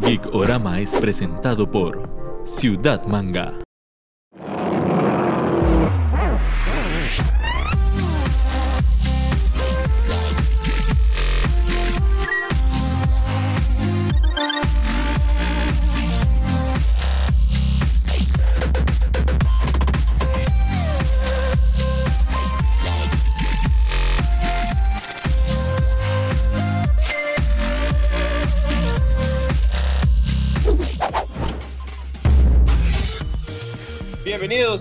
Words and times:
Geek 0.00 0.32
Orama 0.32 0.80
es 0.80 0.94
presentado 0.94 1.70
por 1.70 2.08
Ciudad 2.44 3.04
Manga. 3.06 3.67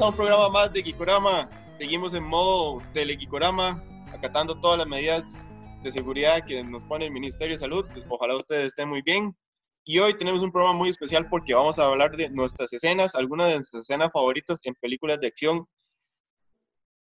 Un 0.07 0.15
programa 0.15 0.47
más 0.47 0.71
de 0.71 0.81
Gikorama. 0.81 1.49
Seguimos 1.77 2.13
en 2.13 2.23
modo 2.23 2.81
Telegikorama, 2.93 3.83
acatando 4.13 4.57
todas 4.57 4.77
las 4.77 4.87
medidas 4.87 5.49
de 5.83 5.91
seguridad 5.91 6.45
que 6.45 6.63
nos 6.63 6.85
pone 6.85 7.05
el 7.05 7.11
Ministerio 7.11 7.55
de 7.55 7.59
Salud. 7.59 7.85
Ojalá 8.07 8.37
ustedes 8.37 8.67
estén 8.67 8.87
muy 8.87 9.01
bien. 9.01 9.35
Y 9.83 9.99
hoy 9.99 10.13
tenemos 10.17 10.41
un 10.43 10.51
programa 10.53 10.77
muy 10.77 10.87
especial 10.87 11.27
porque 11.29 11.53
vamos 11.53 11.77
a 11.77 11.87
hablar 11.87 12.15
de 12.15 12.29
nuestras 12.29 12.71
escenas, 12.71 13.15
algunas 13.15 13.49
de 13.49 13.55
nuestras 13.55 13.83
escenas 13.83 14.09
favoritas 14.13 14.59
en 14.63 14.75
películas 14.75 15.19
de 15.19 15.27
acción. 15.27 15.67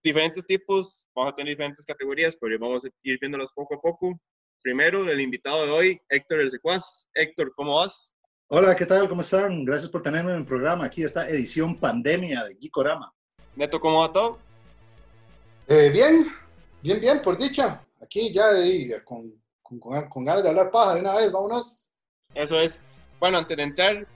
Diferentes 0.02 0.46
tipos, 0.46 1.10
vamos 1.14 1.34
a 1.34 1.36
tener 1.36 1.52
diferentes 1.52 1.84
categorías, 1.84 2.38
pero 2.40 2.58
vamos 2.58 2.86
a 2.86 2.90
ir 3.04 3.20
viéndolas 3.20 3.52
poco 3.52 3.76
a 3.76 3.82
poco. 3.82 4.18
Primero, 4.62 5.10
el 5.10 5.20
invitado 5.20 5.66
de 5.66 5.72
hoy, 5.72 6.02
Héctor 6.08 6.40
El 6.40 6.50
Secuaz. 6.50 7.10
Héctor, 7.14 7.52
¿cómo 7.58 7.76
vas? 7.76 8.15
Hola, 8.48 8.76
¿qué 8.76 8.86
tal? 8.86 9.10
¿Cómo 9.10 9.22
están? 9.22 9.66
Gracias 9.66 9.90
por 9.90 10.04
tenerme 10.04 10.32
en 10.32 10.38
el 10.38 10.46
programa. 10.46 10.86
Aquí 10.86 11.02
está 11.02 11.28
edición 11.28 11.80
pandemia 11.80 12.44
de 12.44 12.56
Gikorama. 12.56 13.12
Neto, 13.56 13.80
¿cómo 13.80 14.02
va 14.02 14.14
todo? 14.14 14.38
Eh, 15.68 15.90
bien, 15.92 16.28
bien, 16.84 17.02
bien, 17.02 17.24
por 17.24 17.40
dicha. 17.40 17.84
Aquí 18.00 18.32
ya 18.32 18.52
eh, 18.64 19.02
con, 19.04 19.34
con, 19.64 19.80
con, 20.08 20.24
ganas 20.24 20.44
de 20.44 20.50
hablar 20.50 20.70
paja 20.70 20.94
de 20.94 21.02
una 21.02 21.16
vez, 21.16 21.32
vámonos. 21.32 21.90
Eso 22.36 22.60
es. 22.60 22.82
Bueno, 23.20 23.40
antes 23.40 23.58
de 23.58 23.64
entrar 23.64 24.08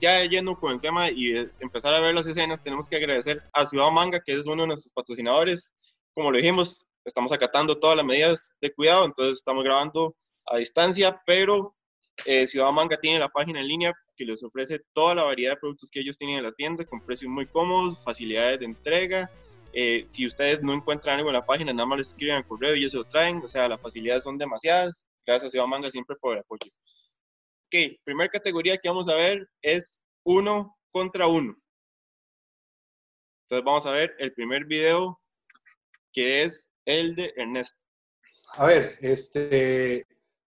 ya 0.00 0.24
yendo 0.24 0.58
con 0.58 0.72
el 0.72 0.80
tema 0.80 1.08
y 1.08 1.36
empezar 1.60 1.94
a 1.94 2.00
ver 2.00 2.12
las 2.12 2.26
escenas, 2.26 2.60
tenemos 2.60 2.88
que 2.88 2.96
agradecer 2.96 3.40
a 3.52 3.66
Ciudad 3.66 3.92
Manga, 3.92 4.18
que 4.18 4.32
es 4.32 4.46
uno 4.46 4.62
de 4.62 4.68
nuestros 4.68 4.92
patrocinadores. 4.92 5.72
Como 6.12 6.32
lo 6.32 6.38
dijimos, 6.38 6.84
estamos 7.04 7.30
acatando 7.30 7.78
todas 7.78 7.96
las 7.96 8.04
medidas 8.04 8.52
de 8.60 8.74
cuidado, 8.74 9.04
entonces 9.04 9.36
estamos 9.36 9.62
grabando 9.62 10.16
a 10.48 10.56
distancia, 10.56 11.22
pero 11.24 11.76
eh, 12.26 12.46
Ciudad 12.46 12.70
Manga 12.72 12.96
tiene 12.96 13.18
la 13.18 13.28
página 13.28 13.60
en 13.60 13.68
línea 13.68 13.94
que 14.16 14.24
les 14.24 14.42
ofrece 14.42 14.80
toda 14.92 15.14
la 15.14 15.22
variedad 15.22 15.52
de 15.52 15.60
productos 15.60 15.90
que 15.90 16.00
ellos 16.00 16.18
tienen 16.18 16.38
en 16.38 16.44
la 16.44 16.52
tienda 16.52 16.84
con 16.84 17.04
precios 17.04 17.30
muy 17.30 17.46
cómodos, 17.46 18.02
facilidades 18.04 18.60
de 18.60 18.66
entrega. 18.66 19.30
Eh, 19.72 20.04
si 20.06 20.26
ustedes 20.26 20.62
no 20.62 20.74
encuentran 20.74 21.18
algo 21.18 21.30
en 21.30 21.34
la 21.34 21.46
página, 21.46 21.72
nada 21.72 21.86
más 21.86 21.98
les 21.98 22.08
escriben 22.08 22.36
al 22.36 22.46
correo 22.46 22.74
y 22.74 22.80
ellos 22.80 22.92
se 22.92 22.98
lo 22.98 23.04
traen. 23.04 23.38
O 23.38 23.48
sea, 23.48 23.68
las 23.68 23.80
facilidades 23.80 24.24
son 24.24 24.36
demasiadas. 24.36 25.08
Gracias 25.26 25.52
Ciudad 25.52 25.66
Manga 25.66 25.90
siempre 25.90 26.16
por 26.16 26.34
el 26.34 26.40
apoyo. 26.40 26.70
Ok, 27.66 27.98
primera 28.04 28.28
categoría 28.28 28.76
que 28.76 28.88
vamos 28.88 29.08
a 29.08 29.14
ver 29.14 29.48
es 29.62 30.02
uno 30.24 30.76
contra 30.90 31.26
uno. 31.26 31.54
Entonces 33.44 33.64
vamos 33.64 33.86
a 33.86 33.92
ver 33.92 34.14
el 34.18 34.32
primer 34.32 34.64
video 34.64 35.16
que 36.12 36.42
es 36.42 36.70
el 36.84 37.14
de 37.14 37.32
Ernesto. 37.36 37.84
A 38.54 38.66
ver, 38.66 38.94
este, 39.00 40.04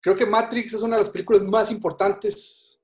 Creo 0.05 0.15
que 0.15 0.27
Matrix 0.27 0.75
es 0.75 0.83
una 0.83 0.97
de 0.97 1.03
las 1.03 1.09
películas 1.09 1.43
más 1.45 1.71
importantes, 1.71 2.79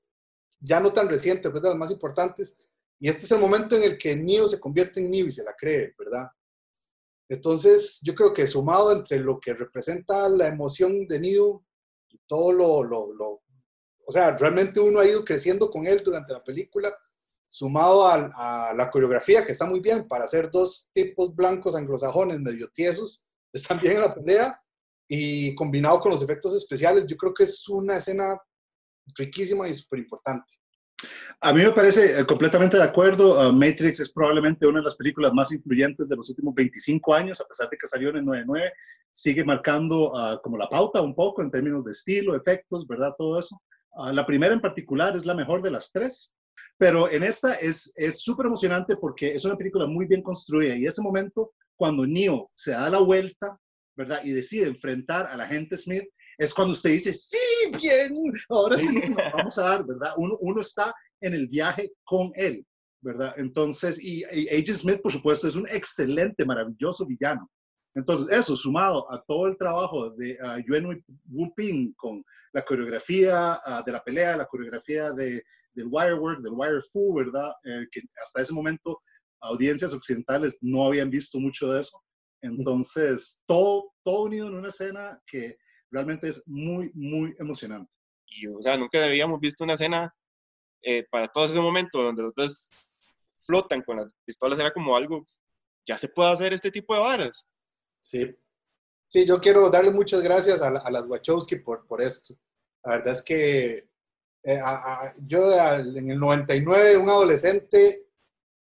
ya 0.59 0.79
no 0.79 0.91
tan 0.91 1.07
reciente, 1.07 1.51
pero 1.51 1.61
de 1.61 1.69
las 1.69 1.77
más 1.77 1.91
importantes. 1.91 2.57
Y 2.99 3.07
este 3.07 3.25
es 3.25 3.31
el 3.31 3.37
momento 3.37 3.75
en 3.75 3.83
el 3.83 3.95
que 3.95 4.15
Neo 4.15 4.47
se 4.47 4.59
convierte 4.59 4.99
en 4.99 5.11
Neo 5.11 5.27
y 5.27 5.31
se 5.31 5.43
la 5.43 5.53
cree, 5.53 5.93
¿verdad? 5.99 6.31
Entonces, 7.29 7.99
yo 8.01 8.15
creo 8.15 8.33
que 8.33 8.47
sumado 8.47 8.91
entre 8.91 9.19
lo 9.19 9.39
que 9.39 9.53
representa 9.53 10.27
la 10.29 10.47
emoción 10.47 11.05
de 11.05 11.19
Neo 11.19 11.63
y 12.09 12.17
todo 12.25 12.51
lo, 12.51 12.83
lo, 12.83 13.13
lo 13.13 13.43
o 14.07 14.11
sea, 14.11 14.35
realmente 14.35 14.79
uno 14.79 14.99
ha 14.99 15.05
ido 15.05 15.23
creciendo 15.23 15.69
con 15.69 15.85
él 15.85 16.01
durante 16.03 16.33
la 16.33 16.43
película, 16.43 16.91
sumado 17.47 18.07
a, 18.07 18.69
a, 18.69 18.73
la 18.73 18.89
coreografía, 18.89 19.45
que 19.45 19.51
está 19.51 19.67
muy 19.67 19.79
bien, 19.79 20.07
para 20.07 20.23
hacer 20.23 20.49
dos 20.49 20.89
tipos 20.91 21.35
blancos 21.35 21.75
anglosajones 21.75 22.39
medio 22.39 22.67
tiesos, 22.71 23.27
están 23.53 23.79
bien 23.79 23.97
en 23.97 24.01
la 24.01 24.15
pelea, 24.15 24.59
y 25.13 25.53
combinado 25.55 25.99
con 25.99 26.09
los 26.09 26.21
efectos 26.21 26.55
especiales, 26.55 27.05
yo 27.05 27.17
creo 27.17 27.33
que 27.33 27.43
es 27.43 27.67
una 27.67 27.97
escena 27.97 28.39
riquísima 29.17 29.67
y 29.67 29.75
súper 29.75 29.99
importante. 29.99 30.53
A 31.41 31.51
mí 31.51 31.61
me 31.61 31.73
parece 31.73 32.17
eh, 32.17 32.25
completamente 32.25 32.77
de 32.77 32.83
acuerdo. 32.83 33.37
Uh, 33.37 33.51
Matrix 33.51 33.99
es 33.99 34.09
probablemente 34.09 34.65
una 34.65 34.79
de 34.79 34.85
las 34.85 34.95
películas 34.95 35.33
más 35.33 35.51
influyentes 35.51 36.07
de 36.07 36.15
los 36.15 36.29
últimos 36.29 36.55
25 36.55 37.13
años, 37.13 37.41
a 37.41 37.45
pesar 37.45 37.69
de 37.69 37.75
que 37.75 37.87
salió 37.87 38.07
en 38.07 38.17
el 38.17 38.25
99, 38.25 38.71
sigue 39.11 39.43
marcando 39.43 40.13
uh, 40.13 40.39
como 40.41 40.57
la 40.57 40.69
pauta 40.69 41.01
un 41.01 41.13
poco 41.13 41.41
en 41.41 41.51
términos 41.51 41.83
de 41.83 41.91
estilo, 41.91 42.33
efectos, 42.33 42.87
¿verdad? 42.87 43.13
Todo 43.17 43.37
eso. 43.37 43.61
Uh, 43.91 44.13
la 44.13 44.25
primera 44.25 44.53
en 44.53 44.61
particular 44.61 45.17
es 45.17 45.25
la 45.25 45.33
mejor 45.33 45.61
de 45.61 45.71
las 45.71 45.91
tres, 45.91 46.33
pero 46.77 47.11
en 47.11 47.23
esta 47.23 47.55
es 47.55 47.91
súper 48.13 48.45
emocionante 48.45 48.95
porque 48.95 49.35
es 49.35 49.43
una 49.43 49.57
película 49.57 49.87
muy 49.87 50.05
bien 50.05 50.21
construida 50.21 50.73
y 50.77 50.85
ese 50.85 51.01
momento 51.01 51.51
cuando 51.75 52.07
Neo 52.07 52.49
se 52.53 52.71
da 52.71 52.89
la 52.89 52.99
vuelta 52.99 53.59
¿verdad? 54.01 54.21
Y 54.23 54.31
decide 54.31 54.67
enfrentar 54.67 55.27
a 55.27 55.37
la 55.37 55.47
gente 55.47 55.77
Smith, 55.77 56.05
es 56.37 56.53
cuando 56.53 56.73
usted 56.73 56.91
dice, 56.91 57.13
sí, 57.13 57.37
bien, 57.79 58.15
ahora 58.49 58.77
sí 58.77 58.95
vamos 59.33 59.57
a 59.57 59.63
dar, 59.63 59.85
¿verdad? 59.85 60.13
Uno, 60.17 60.37
uno 60.39 60.61
está 60.61 60.93
en 61.21 61.33
el 61.33 61.47
viaje 61.47 61.91
con 62.03 62.31
él, 62.35 62.65
¿verdad? 63.01 63.33
Entonces, 63.37 64.01
y, 64.01 64.23
y 64.31 64.47
Agent 64.49 64.79
Smith, 64.79 65.01
por 65.01 65.11
supuesto, 65.11 65.47
es 65.47 65.55
un 65.55 65.67
excelente, 65.69 66.45
maravilloso 66.45 67.05
villano. 67.05 67.49
Entonces, 67.93 68.29
eso 68.35 68.55
sumado 68.55 69.11
a 69.11 69.21
todo 69.21 69.47
el 69.47 69.57
trabajo 69.57 70.11
de 70.11 70.37
uh, 70.41 70.59
Yuen 70.65 71.03
Wu 71.29 71.53
Ping 71.53 71.93
con 71.95 72.23
la 72.53 72.63
coreografía 72.63 73.59
uh, 73.65 73.83
de 73.85 73.91
la 73.91 74.01
pelea, 74.01 74.37
la 74.37 74.45
coreografía 74.45 75.11
de, 75.11 75.43
del 75.73 75.87
wire 75.89 76.13
work, 76.13 76.41
del 76.41 76.53
wire 76.55 76.81
fu, 76.81 77.13
¿verdad? 77.13 77.51
Eh, 77.63 77.87
que 77.91 78.01
hasta 78.21 78.41
ese 78.41 78.53
momento 78.53 79.01
audiencias 79.41 79.93
occidentales 79.93 80.57
no 80.61 80.85
habían 80.85 81.09
visto 81.09 81.39
mucho 81.39 81.71
de 81.71 81.81
eso. 81.81 82.01
Entonces, 82.41 83.43
todo, 83.45 83.93
todo 84.03 84.23
unido 84.23 84.47
en 84.47 84.55
una 84.55 84.69
escena 84.69 85.21
que 85.25 85.57
realmente 85.89 86.29
es 86.29 86.47
muy, 86.47 86.91
muy 86.93 87.35
emocionante. 87.39 87.91
Y, 88.25 88.47
o 88.47 88.61
sea, 88.61 88.77
nunca 88.77 89.03
habíamos 89.03 89.39
visto 89.39 89.63
una 89.63 89.73
escena 89.73 90.15
eh, 90.81 91.05
para 91.11 91.27
todo 91.27 91.45
ese 91.45 91.59
momento 91.59 92.01
donde 92.01 92.23
los 92.23 92.33
dos 92.33 92.69
flotan 93.45 93.81
con 93.81 93.97
las 93.97 94.07
pistolas, 94.25 94.59
era 94.59 94.71
como 94.71 94.95
algo, 94.95 95.25
ya 95.85 95.97
se 95.97 96.07
puede 96.07 96.31
hacer 96.31 96.53
este 96.53 96.71
tipo 96.71 96.93
de 96.93 97.01
varas. 97.01 97.45
Sí. 98.01 98.35
Sí, 99.07 99.25
yo 99.25 99.41
quiero 99.41 99.69
darle 99.69 99.91
muchas 99.91 100.21
gracias 100.21 100.61
a, 100.61 100.69
a 100.69 100.91
las 100.91 101.05
Wachowski 101.05 101.57
por, 101.57 101.85
por 101.85 102.01
esto. 102.01 102.33
La 102.83 102.93
verdad 102.93 103.13
es 103.13 103.21
que 103.21 103.89
eh, 104.43 104.59
a, 104.59 105.03
a, 105.03 105.15
yo 105.19 105.53
en 105.53 106.09
el 106.09 106.17
99, 106.17 106.97
un 106.97 107.09
adolescente, 107.09 108.07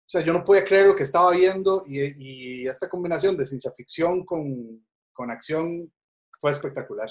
o 0.08 0.10
sea, 0.10 0.22
yo 0.22 0.32
no 0.32 0.42
podía 0.42 0.64
creer 0.64 0.88
lo 0.88 0.96
que 0.96 1.04
estaba 1.04 1.32
viendo 1.32 1.84
y, 1.86 2.62
y 2.62 2.66
esta 2.66 2.88
combinación 2.88 3.36
de 3.36 3.46
ciencia 3.46 3.74
ficción 3.76 4.24
con, 4.24 4.88
con, 5.12 5.30
acción 5.30 5.92
fue 6.40 6.52
espectacular. 6.52 7.10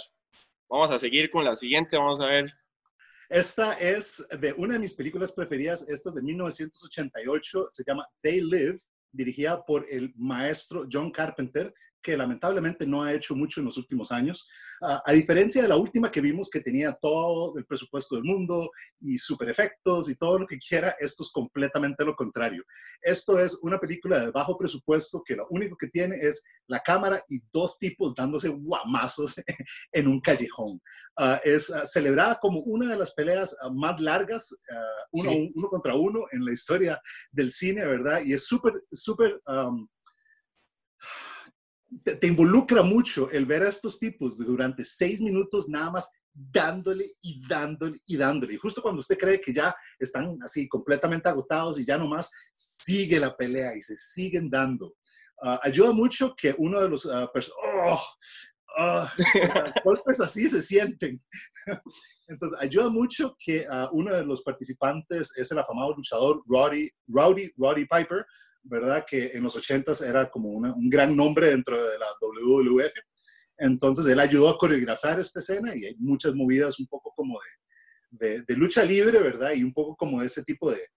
Vamos 0.66 0.90
a 0.90 0.98
seguir 0.98 1.30
con 1.30 1.44
la 1.44 1.54
siguiente, 1.56 1.98
vamos 1.98 2.22
a 2.22 2.26
ver. 2.26 2.50
Esta 3.28 3.74
es 3.74 4.26
de 4.40 4.54
una 4.54 4.74
de 4.74 4.78
mis 4.78 4.94
películas 4.94 5.30
preferidas, 5.32 5.86
esta 5.90 6.08
es 6.08 6.14
de 6.14 6.22
1988, 6.22 7.66
se 7.68 7.84
llama 7.86 8.08
They 8.22 8.40
Live, 8.40 8.78
dirigida 9.12 9.62
por 9.62 9.86
el 9.90 10.14
maestro 10.16 10.86
John 10.90 11.10
Carpenter, 11.10 11.74
que 12.06 12.16
lamentablemente 12.16 12.86
no 12.86 13.02
ha 13.02 13.12
hecho 13.12 13.34
mucho 13.34 13.58
en 13.58 13.66
los 13.66 13.76
últimos 13.76 14.12
años. 14.12 14.48
A 14.80 15.12
diferencia 15.12 15.60
de 15.60 15.66
la 15.66 15.76
última 15.76 16.08
que 16.08 16.20
vimos 16.20 16.48
que 16.48 16.60
tenía 16.60 16.96
todo 17.02 17.58
el 17.58 17.66
presupuesto 17.66 18.14
del 18.14 18.22
mundo 18.22 18.70
y 19.00 19.18
super 19.18 19.50
efectos 19.50 20.08
y 20.08 20.14
todo 20.14 20.38
lo 20.38 20.46
que 20.46 20.56
quiera, 20.58 20.94
esto 21.00 21.24
es 21.24 21.32
completamente 21.32 22.04
lo 22.04 22.14
contrario. 22.14 22.62
Esto 23.02 23.40
es 23.40 23.58
una 23.60 23.80
película 23.80 24.20
de 24.20 24.30
bajo 24.30 24.56
presupuesto 24.56 25.20
que 25.26 25.34
lo 25.34 25.48
único 25.50 25.76
que 25.76 25.88
tiene 25.88 26.14
es 26.20 26.44
la 26.68 26.78
cámara 26.78 27.20
y 27.28 27.40
dos 27.52 27.76
tipos 27.76 28.14
dándose 28.14 28.50
guamazos 28.50 29.34
en 29.92 30.06
un 30.06 30.20
callejón. 30.20 30.80
Uh, 31.18 31.38
es 31.42 31.70
uh, 31.70 31.84
celebrada 31.84 32.38
como 32.40 32.60
una 32.60 32.88
de 32.88 32.98
las 32.98 33.14
peleas 33.14 33.56
más 33.72 33.98
largas, 34.00 34.54
uno, 35.10 35.30
sí. 35.30 35.52
uno, 35.56 35.68
contra 35.68 35.96
uno 35.96 36.26
en 36.30 36.44
la 36.44 36.52
historia 36.52 37.00
del 37.32 37.50
cine, 37.50 37.84
¿verdad? 37.84 38.22
Y 38.24 38.32
es 38.32 38.46
súper, 38.46 38.74
súper... 38.92 39.40
Um, 39.48 39.88
te, 42.02 42.26
involucra 42.26 42.82
mucho 42.82 43.30
el 43.30 43.46
ver 43.46 43.62
a 43.62 43.68
estos 43.68 43.98
tipos 43.98 44.36
durante 44.38 44.84
seis 44.84 45.20
minutos 45.20 45.68
nada 45.68 45.90
más 45.90 46.10
dándole 46.32 47.06
y 47.22 47.40
dándole 47.46 47.98
y 48.06 48.16
dándole. 48.16 48.54
Y 48.54 48.58
justo 48.58 48.82
cuando 48.82 49.00
usted 49.00 49.18
cree 49.18 49.40
que 49.40 49.52
ya 49.52 49.74
están 49.98 50.38
así 50.42 50.68
completamente 50.68 51.28
agotados 51.28 51.78
y 51.78 51.84
ya 51.84 51.96
nomás 51.96 52.30
sigue 52.52 53.18
la 53.18 53.36
pelea 53.36 53.76
y 53.76 53.82
se 53.82 53.96
siguen 53.96 54.50
dando. 54.50 54.96
Uh, 55.42 55.58
ayuda 55.62 55.92
mucho 55.92 56.34
que 56.34 56.54
uno 56.58 56.80
de 56.80 56.88
los 56.88 57.04
uh, 57.04 57.28
oh, 57.88 58.02
ah, 58.78 59.12
golpes 59.84 60.20
así 60.20 60.48
se 60.48 60.62
sienten. 60.62 61.20
Entonces, 62.28 62.58
ayuda 62.60 62.88
mucho 62.88 63.36
que 63.38 63.64
uno 63.92 64.14
de 64.14 64.24
los 64.24 64.42
participantes 64.42 65.30
es 65.36 65.52
el 65.52 65.60
afamado 65.60 65.94
luchador 65.94 66.42
Roddy, 66.48 66.90
Rowdy, 67.06 67.52
Roddy 67.56 67.86
Piper, 67.86 68.26
¿verdad? 68.68 69.04
Que 69.08 69.32
en 69.32 69.42
los 69.42 69.56
80s 69.56 70.06
era 70.06 70.30
como 70.30 70.50
una, 70.50 70.74
un 70.74 70.88
gran 70.88 71.16
nombre 71.16 71.50
dentro 71.50 71.76
de 71.76 71.98
la 71.98 72.06
WWF. 72.20 72.92
Entonces, 73.58 74.06
él 74.06 74.20
ayudó 74.20 74.50
a 74.50 74.58
coreografiar 74.58 75.18
esta 75.18 75.40
escena 75.40 75.74
y 75.74 75.86
hay 75.86 75.96
muchas 75.98 76.34
movidas 76.34 76.78
un 76.78 76.86
poco 76.86 77.12
como 77.14 77.38
de, 78.10 78.28
de, 78.28 78.42
de 78.42 78.56
lucha 78.56 78.84
libre, 78.84 79.18
¿verdad? 79.18 79.52
Y 79.52 79.62
un 79.62 79.72
poco 79.72 79.96
como 79.96 80.20
ese 80.22 80.42
tipo 80.44 80.70
de, 80.70 80.88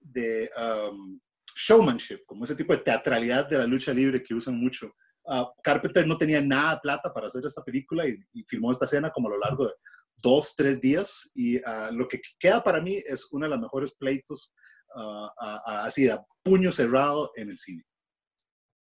de 0.00 0.50
um, 0.56 1.18
showmanship, 1.54 2.24
como 2.26 2.44
ese 2.44 2.54
tipo 2.54 2.72
de 2.72 2.80
teatralidad 2.80 3.48
de 3.48 3.58
la 3.58 3.66
lucha 3.66 3.92
libre 3.92 4.22
que 4.22 4.34
usan 4.34 4.58
mucho. 4.58 4.92
Uh, 5.24 5.46
Carpenter 5.62 6.06
no 6.06 6.18
tenía 6.18 6.40
nada 6.40 6.74
de 6.74 6.80
plata 6.82 7.12
para 7.12 7.28
hacer 7.28 7.44
esta 7.46 7.62
película 7.62 8.06
y, 8.06 8.18
y 8.32 8.42
filmó 8.48 8.70
esta 8.72 8.86
escena 8.86 9.10
como 9.10 9.28
a 9.28 9.32
lo 9.32 9.38
largo 9.38 9.66
de 9.66 9.74
dos, 10.16 10.54
tres 10.56 10.80
días 10.80 11.30
y 11.34 11.58
uh, 11.58 11.92
lo 11.92 12.08
que 12.08 12.20
queda 12.38 12.62
para 12.62 12.80
mí 12.80 13.00
es 13.06 13.28
uno 13.32 13.46
de 13.46 13.50
los 13.50 13.60
mejores 13.60 13.92
pleitos 13.92 14.52
uh, 14.96 15.28
así 15.66 16.04
de 16.04 16.18
puño 16.42 16.72
cerrado 16.72 17.32
en 17.36 17.50
el 17.50 17.58
cine. 17.58 17.84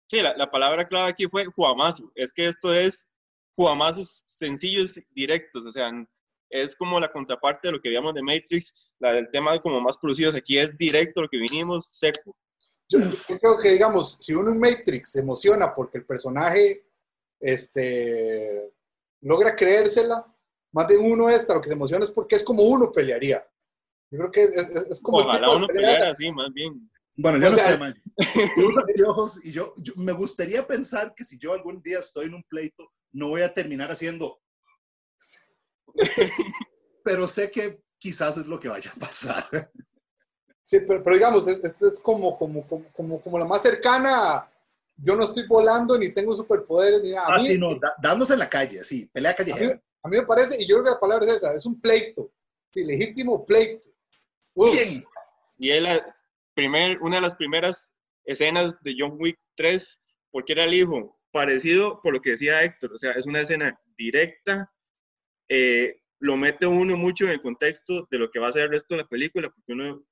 Sí, 0.10 0.22
la, 0.22 0.36
la, 0.38 0.52
palabra 0.52 0.88
clave 0.88 1.10
aquí 1.10 1.28
fue 1.28 1.46
juamazo. 1.46 2.12
Es 2.16 2.32
que 2.32 2.48
esto 2.48 2.74
es 2.74 3.08
juamazos 3.56 4.24
sencillos, 4.28 5.00
directos, 5.12 5.66
o 5.66 5.72
sea, 5.72 5.92
es 6.50 6.76
como 6.76 7.00
la 7.00 7.12
contraparte 7.12 7.68
de 7.68 7.72
lo 7.74 7.82
que 7.82 7.90
veíamos 7.90 8.14
de 8.14 8.22
Matrix, 8.22 8.92
la 9.00 9.14
del 9.14 9.30
tema 9.30 9.60
como 9.60 9.82
más 9.82 9.98
producidos. 9.98 10.36
Aquí 10.36 10.58
es 10.58 10.78
directo 10.78 11.22
lo 11.22 11.30
que 11.30 11.38
vinimos, 11.38 11.88
seco. 11.88 12.36
Yo, 12.90 13.00
yo 13.00 13.40
creo 13.40 13.58
que, 13.58 13.72
digamos, 13.72 14.18
si 14.20 14.34
uno 14.34 14.52
en 14.52 14.60
Matrix 14.60 15.12
se 15.12 15.22
emociona 15.22 15.74
porque 15.74 15.98
el 15.98 16.06
personaje 16.06 16.86
este, 17.40 18.72
logra 19.22 19.56
creérsela, 19.56 20.26
más 20.72 20.88
bien 20.88 21.02
uno 21.02 21.30
esta, 21.30 21.56
lo 21.56 21.62
que 21.62 21.70
se 21.70 21.74
emociona 21.74 22.04
es 22.04 22.12
porque 22.12 22.36
es 22.36 22.44
como 22.44 22.64
uno 22.64 22.92
pelearía. 22.92 23.44
Yo 24.12 24.20
creo 24.20 24.32
que 24.32 24.44
es, 24.44 24.58
es, 24.58 24.92
es 24.92 25.02
como... 25.02 25.20
Ojalá 25.20 25.56
uno 25.56 25.66
peleara 25.66 26.12
así, 26.12 26.32
más 26.32 26.54
bien. 26.54 26.90
Bueno, 27.16 27.38
yo 27.38 27.48
o 27.48 27.50
no 27.52 27.56
sea, 27.56 27.72
sé, 27.72 27.78
man. 27.78 27.94
Yo 28.58 28.68
uso 28.70 28.80
anteojos 28.80 29.46
y 29.46 29.52
yo, 29.52 29.74
yo, 29.78 29.94
me 29.98 30.14
gustaría 30.14 30.66
pensar 30.66 31.14
que 31.16 31.24
si 31.24 31.38
yo 31.38 31.54
algún 31.54 31.82
día 31.82 32.00
estoy 32.00 32.26
en 32.26 32.36
un 32.36 32.44
pleito, 32.44 32.92
no 33.12 33.30
voy 33.30 33.42
a 33.42 33.54
terminar 33.54 33.92
haciendo... 33.92 34.40
pero 37.04 37.28
sé 37.28 37.52
que 37.52 37.82
quizás 37.98 38.38
es 38.38 38.48
lo 38.48 38.60
que 38.60 38.70
vaya 38.70 38.92
a 38.96 39.00
pasar. 39.00 39.72
Sí, 40.62 40.80
pero, 40.88 41.04
pero 41.04 41.16
digamos, 41.16 41.48
esto 41.48 41.68
es, 41.68 41.94
es 41.94 42.00
como, 42.00 42.36
como, 42.38 42.66
como, 42.66 43.22
como, 43.22 43.40
la 43.40 43.46
más 43.46 43.62
cercana 43.62 44.50
yo 44.98 45.16
no 45.16 45.24
estoy 45.24 45.48
volando 45.48 45.98
ni 45.98 46.10
tengo 46.10 46.36
superpoderes 46.36 47.02
ni 47.02 47.12
nada. 47.12 47.28
Ah, 47.30 47.40
sí, 47.40 47.58
no, 47.58 47.76
da, 47.80 47.94
dándose 48.02 48.34
en 48.34 48.40
la 48.40 48.50
calle, 48.50 48.84
sí, 48.84 49.06
pelea 49.12 49.36
callejera. 49.36 49.82
A 50.02 50.10
mí 50.10 50.18
me 50.18 50.26
parece, 50.26 50.62
y 50.62 50.68
yo 50.68 50.76
creo 50.76 50.86
que 50.86 50.92
la 50.92 51.00
palabra 51.00 51.26
es 51.26 51.34
esa, 51.34 51.54
es 51.54 51.66
un 51.66 51.80
pleito, 51.80 52.32
sí, 52.74 52.84
legítimo 52.84 53.46
pleito. 53.46 53.88
Bien. 54.56 55.06
Y 55.58 55.72
él, 55.72 55.88
primer, 56.54 57.00
una 57.02 57.18
de 57.18 57.22
las 57.22 57.36
primeras 57.36 57.94
escenas 58.26 58.82
de 58.82 58.96
John 58.98 59.16
Wick 59.20 59.38
3, 59.56 60.02
porque 60.32 60.54
era 60.54 60.66
el 60.66 60.74
hijo, 60.74 61.20
parecido 61.32 62.00
por 62.02 62.14
lo 62.14 62.22
que 62.22 62.32
decía 62.32 62.64
Héctor, 62.64 62.94
o 62.94 62.98
sea, 62.98 63.12
es 63.12 63.26
una 63.26 63.42
escena 63.42 63.80
directa, 63.98 64.72
eh, 65.50 66.02
lo 66.20 66.38
mete 66.38 66.66
uno 66.66 66.96
mucho 66.96 67.26
en 67.26 67.32
el 67.32 67.42
contexto 67.42 68.08
de 68.10 68.20
lo 68.20 68.32
que 68.32 68.40
va 68.40 68.48
a 68.48 68.54
ser 68.54 68.64
el 68.64 68.72
resto 68.72 68.96
de 68.96 69.02
la 69.02 69.08
película, 69.08 69.50
porque 69.50 69.74
uno, 69.74 70.06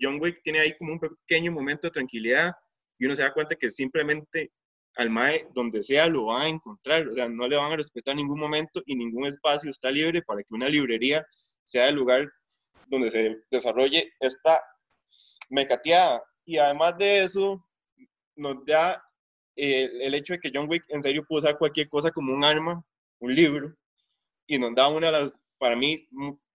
John 0.00 0.18
Wick 0.20 0.42
tiene 0.42 0.60
ahí 0.60 0.76
como 0.76 0.92
un 0.92 0.98
pequeño 0.98 1.52
momento 1.52 1.86
de 1.86 1.92
tranquilidad 1.92 2.52
y 2.98 3.06
uno 3.06 3.14
se 3.14 3.22
da 3.22 3.32
cuenta 3.32 3.54
que 3.54 3.70
simplemente 3.70 4.50
al 4.96 5.10
MAE, 5.10 5.48
donde 5.54 5.82
sea, 5.82 6.08
lo 6.08 6.26
va 6.26 6.42
a 6.42 6.48
encontrar. 6.48 7.06
O 7.08 7.12
sea, 7.12 7.28
no 7.28 7.48
le 7.48 7.56
van 7.56 7.72
a 7.72 7.76
respetar 7.76 8.14
ningún 8.14 8.38
momento 8.38 8.82
y 8.86 8.94
ningún 8.94 9.26
espacio 9.26 9.70
está 9.70 9.90
libre 9.90 10.22
para 10.22 10.42
que 10.42 10.54
una 10.54 10.68
librería 10.68 11.24
sea 11.62 11.88
el 11.88 11.94
lugar 11.94 12.30
donde 12.86 13.10
se 13.10 13.38
desarrolle 13.50 14.12
esta 14.20 14.62
mecateada. 15.52 16.22
Y 16.44 16.58
además 16.58 16.96
de 16.98 17.24
eso, 17.24 17.64
nos 18.34 18.64
da 18.66 19.02
eh, 19.56 19.88
el 20.00 20.14
hecho 20.14 20.32
de 20.32 20.40
que 20.40 20.50
John 20.52 20.68
Wick 20.68 20.84
en 20.88 21.02
serio 21.02 21.24
pudo 21.28 21.38
usar 21.38 21.58
cualquier 21.58 21.88
cosa 21.88 22.10
como 22.10 22.34
un 22.34 22.42
arma, 22.42 22.84
un 23.20 23.34
libro, 23.34 23.74
y 24.46 24.58
nos 24.58 24.74
da 24.74 24.88
una 24.88 25.06
de 25.06 25.12
las, 25.12 25.38
para 25.58 25.76
mí, 25.76 26.08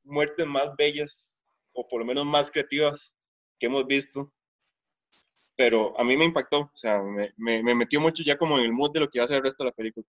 muertes 0.03 0.45
más 0.45 0.75
bellas, 0.77 1.41
o 1.73 1.87
por 1.87 2.01
lo 2.01 2.05
menos 2.05 2.25
más 2.25 2.51
creativas 2.51 3.15
que 3.59 3.67
hemos 3.67 3.85
visto 3.87 4.31
pero 5.57 5.99
a 5.99 6.03
mí 6.03 6.15
me 6.15 6.23
impactó, 6.23 6.59
o 6.59 6.71
sea, 6.75 7.01
me, 7.01 7.33
me, 7.35 7.63
me, 7.63 7.73
metió 7.73 7.99
mucho 7.99 8.23
ya 8.23 8.37
como 8.37 8.59
en 8.59 8.65
el 8.65 8.71
mood 8.71 8.91
de 8.91 8.99
lo 8.99 9.09
que 9.09 9.17
iba 9.17 9.25
a 9.25 9.27
ser 9.27 9.37
el 9.37 9.43
resto 9.43 9.63
de 9.63 9.71
la 9.71 9.75
película. 9.75 10.05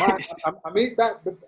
A, 0.00 0.16
a, 0.48 0.60
a 0.62 0.70
mí 0.70 0.94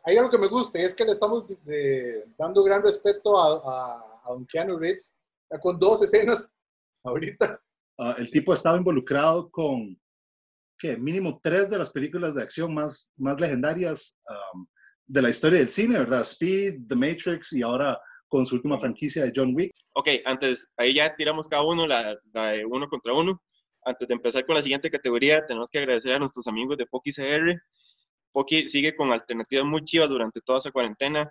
hay 0.05 0.17
algo 0.17 0.31
que 0.31 0.39
me 0.39 0.49
gusta 0.49 0.79
es 0.79 0.95
que 0.95 1.05
le 1.05 1.13
estamos 1.13 1.45
eh, 1.67 2.25
dando 2.37 2.63
gran 2.63 2.83
respeto 2.83 3.39
a, 3.39 3.57
a, 3.57 4.21
a 4.25 4.29
Don 4.31 4.47
Keanu 4.47 4.77
Reeves 4.77 5.15
con 5.61 5.79
dos 5.79 6.03
escenas 6.03 6.51
ahorita. 7.05 7.61
Uh, 7.99 8.15
el 8.19 8.31
tipo 8.31 8.53
ha 8.53 8.55
estado 8.55 8.77
involucrado 8.77 9.50
con, 9.50 10.00
¿qué? 10.79 10.97
Mínimo 10.97 11.41
tres 11.43 11.69
de 11.69 11.79
las 11.79 11.91
películas 11.91 12.35
de 12.35 12.43
acción 12.43 12.73
más, 12.73 13.12
más 13.17 13.41
legendarias 13.41 14.17
um, 14.55 14.67
de 15.06 15.23
la 15.23 15.31
historia 15.31 15.59
del 15.59 15.69
cine, 15.69 15.99
¿verdad? 15.99 16.21
Speed, 16.21 16.87
The 16.89 16.95
Matrix 16.95 17.53
y 17.55 17.62
ahora 17.62 17.99
con 18.29 18.47
su 18.47 18.56
última 18.56 18.79
franquicia 18.79 19.25
de 19.25 19.33
John 19.35 19.55
Wick. 19.55 19.73
Ok, 19.95 20.09
antes, 20.25 20.69
ahí 20.77 20.95
ya 20.95 21.15
tiramos 21.17 21.49
cada 21.49 21.62
uno 21.65 21.87
la, 21.87 22.17
la, 22.33 22.50
de 22.50 22.65
uno 22.65 22.87
contra 22.89 23.15
uno. 23.15 23.43
Antes 23.85 24.06
de 24.06 24.15
empezar 24.15 24.45
con 24.45 24.55
la 24.55 24.62
siguiente 24.62 24.91
categoría, 24.91 25.45
tenemos 25.47 25.71
que 25.71 25.79
agradecer 25.79 26.12
a 26.12 26.19
nuestros 26.19 26.47
amigos 26.47 26.77
de 26.77 26.87
Poki 26.87 27.11
CR. 27.11 27.61
Poki 28.33 28.69
sigue 28.69 28.95
con 28.95 29.11
alternativas 29.12 29.65
muy 29.65 29.83
chivas 29.83 30.09
durante 30.09 30.41
toda 30.43 30.59
esa 30.59 30.71
cuarentena. 30.71 31.29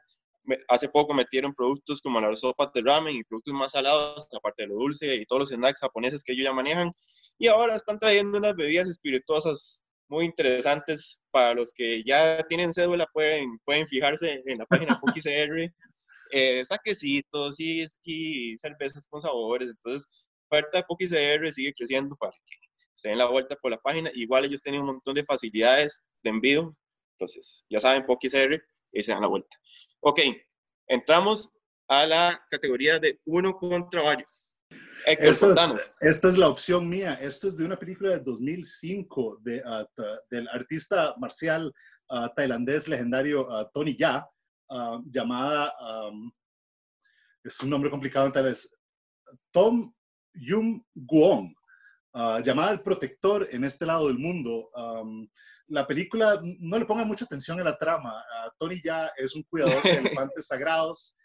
Hace 0.69 0.89
poco 0.89 1.13
metieron 1.13 1.53
productos 1.53 2.01
como 2.01 2.21
las 2.21 2.39
sopas 2.39 2.71
de 2.73 2.81
ramen 2.81 3.15
y 3.15 3.23
productos 3.23 3.53
más 3.53 3.71
salados, 3.73 4.27
aparte 4.33 4.63
de 4.63 4.69
lo 4.69 4.75
dulce 4.75 5.15
y 5.15 5.25
todos 5.25 5.41
los 5.41 5.49
snacks 5.49 5.81
japoneses 5.81 6.23
que 6.23 6.33
ellos 6.33 6.45
ya 6.45 6.53
manejan. 6.53 6.91
Y 7.37 7.47
ahora 7.47 7.75
están 7.75 7.99
trayendo 7.99 8.37
unas 8.37 8.55
bebidas 8.55 8.89
espirituosas 8.89 9.83
muy 10.09 10.25
interesantes 10.25 11.19
para 11.31 11.53
los 11.53 11.73
que 11.73 12.03
ya 12.05 12.41
tienen 12.47 12.73
cédula, 12.73 13.07
pueden, 13.13 13.59
pueden 13.65 13.87
fijarse 13.87 14.41
en 14.45 14.59
la 14.59 14.65
página 14.65 14.99
Poki 15.01 15.21
CR 15.21 15.69
eh, 16.31 16.63
saquecitos 16.65 17.59
y, 17.59 17.85
y, 18.03 18.57
cervezas 18.57 19.07
con 19.09 19.21
sabores. 19.21 19.69
Entonces, 19.69 20.29
oferta 20.49 20.85
de 21.09 21.51
sigue 21.51 21.73
creciendo 21.73 22.15
para 22.15 22.31
que 22.31 22.55
se 22.93 23.09
den 23.09 23.17
la 23.17 23.27
vuelta 23.27 23.55
por 23.55 23.71
la 23.71 23.77
página. 23.77 24.11
Igual 24.13 24.45
ellos 24.45 24.61
tienen 24.61 24.81
un 24.81 24.87
montón 24.87 25.15
de 25.15 25.23
facilidades 25.23 26.03
de 26.23 26.29
envío. 26.29 26.71
Entonces, 27.13 27.65
ya 27.69 27.79
saben, 27.79 28.05
Poki 28.05 28.29
CR 28.29 28.61
y 28.97 29.03
se 29.03 29.11
dan 29.11 29.21
la 29.21 29.27
vuelta. 29.27 29.55
Ok, 30.01 30.19
entramos 30.87 31.49
a 31.87 32.05
la 32.05 32.45
categoría 32.49 32.99
de 32.99 33.19
uno 33.25 33.57
contra 33.57 34.01
varios. 34.01 34.63
Esta, 35.05 35.51
es, 35.51 35.97
esta 36.01 36.29
es 36.29 36.37
la 36.37 36.49
opción 36.49 36.89
mía. 36.89 37.13
Esto 37.13 37.47
es 37.47 37.55
de 37.55 37.63
una 37.63 37.79
película 37.79 38.09
de 38.09 38.19
2005 38.19 39.39
de, 39.41 39.63
uh, 39.63 40.03
del 40.29 40.49
artista 40.49 41.15
marcial 41.17 41.73
uh, 42.09 42.27
tailandés 42.35 42.87
legendario 42.89 43.47
uh, 43.47 43.69
Tony 43.73 43.95
Ya, 43.95 44.27
llamada, 45.05 45.73
um, 45.79 46.29
es 47.41 47.57
un 47.61 47.69
nombre 47.69 47.89
complicado 47.89 48.29
tal 48.33 48.43
vez, 48.45 48.77
Tom 49.51 49.93
Yum 50.33 50.83
Guong, 50.93 51.55
uh, 52.17 52.43
llamada 52.43 52.71
El 52.71 52.81
Protector 52.81 53.47
en 53.51 53.63
este 53.63 53.85
lado 53.85 54.07
del 54.07 54.17
mundo. 54.17 54.69
Um, 54.75 55.27
la 55.67 55.85
película, 55.85 56.41
no 56.59 56.79
le 56.79 56.85
ponga 56.85 57.05
mucha 57.05 57.25
atención 57.25 57.59
a 57.59 57.63
la 57.63 57.77
trama. 57.77 58.13
Uh, 58.13 58.49
Tony 58.57 58.81
ya 58.83 59.11
es 59.17 59.35
un 59.35 59.43
cuidador 59.43 59.81
de 59.83 59.91
elefantes 59.97 60.47
sagrados 60.47 61.15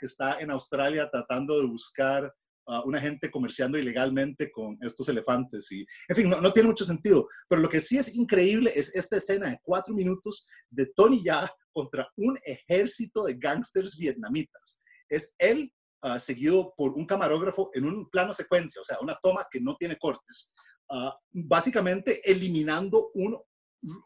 que 0.00 0.06
está 0.06 0.40
en 0.40 0.50
Australia 0.50 1.08
tratando 1.08 1.60
de 1.60 1.66
buscar 1.68 2.34
Uh, 2.66 2.86
una 2.86 3.00
gente 3.00 3.30
comerciando 3.32 3.78
ilegalmente 3.78 4.52
con 4.52 4.78
estos 4.82 5.08
elefantes. 5.08 5.72
Y, 5.72 5.84
en 6.08 6.14
fin, 6.14 6.28
no, 6.30 6.40
no, 6.40 6.52
tiene 6.52 6.68
mucho 6.68 6.84
sentido. 6.84 7.26
Pero 7.48 7.62
lo 7.62 7.68
que 7.68 7.80
sí 7.80 7.98
es 7.98 8.14
increíble 8.14 8.70
es 8.72 8.94
esta 8.94 9.16
escena 9.16 9.50
de 9.50 9.58
cuatro 9.60 9.92
minutos 9.92 10.46
de 10.68 10.86
Tony 10.94 11.20
Ya 11.20 11.52
contra 11.72 12.08
un 12.16 12.38
ejército 12.44 13.24
de 13.24 13.34
gángsters 13.34 13.96
vietnamitas. 13.98 14.80
Es 15.08 15.34
él 15.38 15.72
uh, 16.02 16.18
seguido 16.18 16.74
por 16.76 16.92
un 16.92 17.06
camarógrafo 17.06 17.70
en 17.74 17.84
un 17.84 18.08
plano 18.08 18.32
secuencia, 18.32 18.80
o 18.80 18.84
sea, 18.84 18.98
una 19.00 19.18
toma 19.22 19.46
que 19.50 19.60
no 19.60 19.76
tiene 19.76 19.96
cortes, 19.96 20.52
uh, 20.90 21.10
básicamente 21.30 22.20
eliminando 22.30 23.10
un 23.14 23.38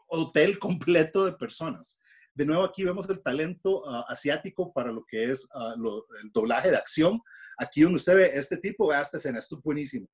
hotel 0.07 0.57
completo 0.59 1.25
de 1.25 1.33
personas. 1.33 1.99
De 2.33 2.45
nuevo 2.45 2.63
aquí 2.63 2.83
vemos 2.83 3.09
el 3.09 3.21
talento 3.23 3.83
uh, 3.83 4.03
asiático 4.07 4.73
para 4.73 4.91
lo 4.91 5.05
que 5.05 5.31
es 5.31 5.49
lo, 5.77 6.05
el 6.21 6.31
doblaje 6.33 6.69
de 6.69 6.77
acción. 6.77 7.21
Aquí 7.57 7.81
donde 7.81 7.97
usted 7.97 8.15
ve 8.15 8.31
este 8.33 8.57
tipo, 8.57 8.87
vea 8.87 9.01
esta 9.01 9.17
escena, 9.17 9.39
esto 9.39 9.57
es 9.57 9.63
buenísimo. 9.63 10.07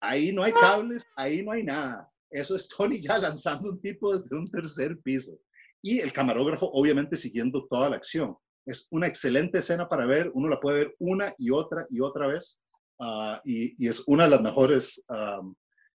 Ahí 0.00 0.32
no 0.32 0.42
hay 0.42 0.52
cables, 0.52 1.02
ahí 1.16 1.42
no 1.42 1.52
hay 1.52 1.62
nada. 1.62 2.10
Eso 2.30 2.56
es 2.56 2.68
Tony 2.68 3.00
ya 3.00 3.16
lanzando 3.16 3.70
un 3.70 3.80
tipo 3.80 4.12
desde 4.12 4.36
un 4.36 4.46
tercer 4.46 4.98
piso 5.00 5.38
y 5.84 6.00
el 6.00 6.12
camarógrafo 6.12 6.70
obviamente 6.72 7.14
siguiendo 7.14 7.66
toda 7.66 7.90
la 7.90 7.96
acción. 7.96 8.36
Es 8.66 8.88
una 8.90 9.06
excelente 9.06 9.58
escena 9.58 9.88
para 9.88 10.06
ver, 10.06 10.30
uno 10.34 10.48
la 10.48 10.60
puede 10.60 10.78
ver 10.78 10.96
una 10.98 11.34
y 11.38 11.50
otra 11.50 11.84
y 11.90 12.00
otra 12.00 12.26
vez 12.26 12.60
uh, 12.98 13.36
y, 13.44 13.84
y, 13.84 13.88
es 13.88 14.02
una 14.06 14.24
de 14.24 14.30
las 14.30 14.40
mejores 14.40 15.02
um, 15.08 15.54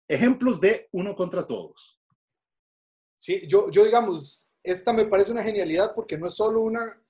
ejemplos 0.07 0.59
de 0.59 0.87
uno 0.91 1.15
contra 1.15 1.45
todos. 1.45 1.99
Sí, 3.17 3.47
yo, 3.47 3.69
yo 3.71 3.85
digamos, 3.85 4.49
esta 4.63 4.93
me 4.93 5.05
parece 5.05 5.31
una 5.31 5.43
genialidad 5.43 5.93
porque 5.95 6.17
no 6.17 6.27
es 6.27 6.33
solo 6.33 6.61
una, 6.61 7.01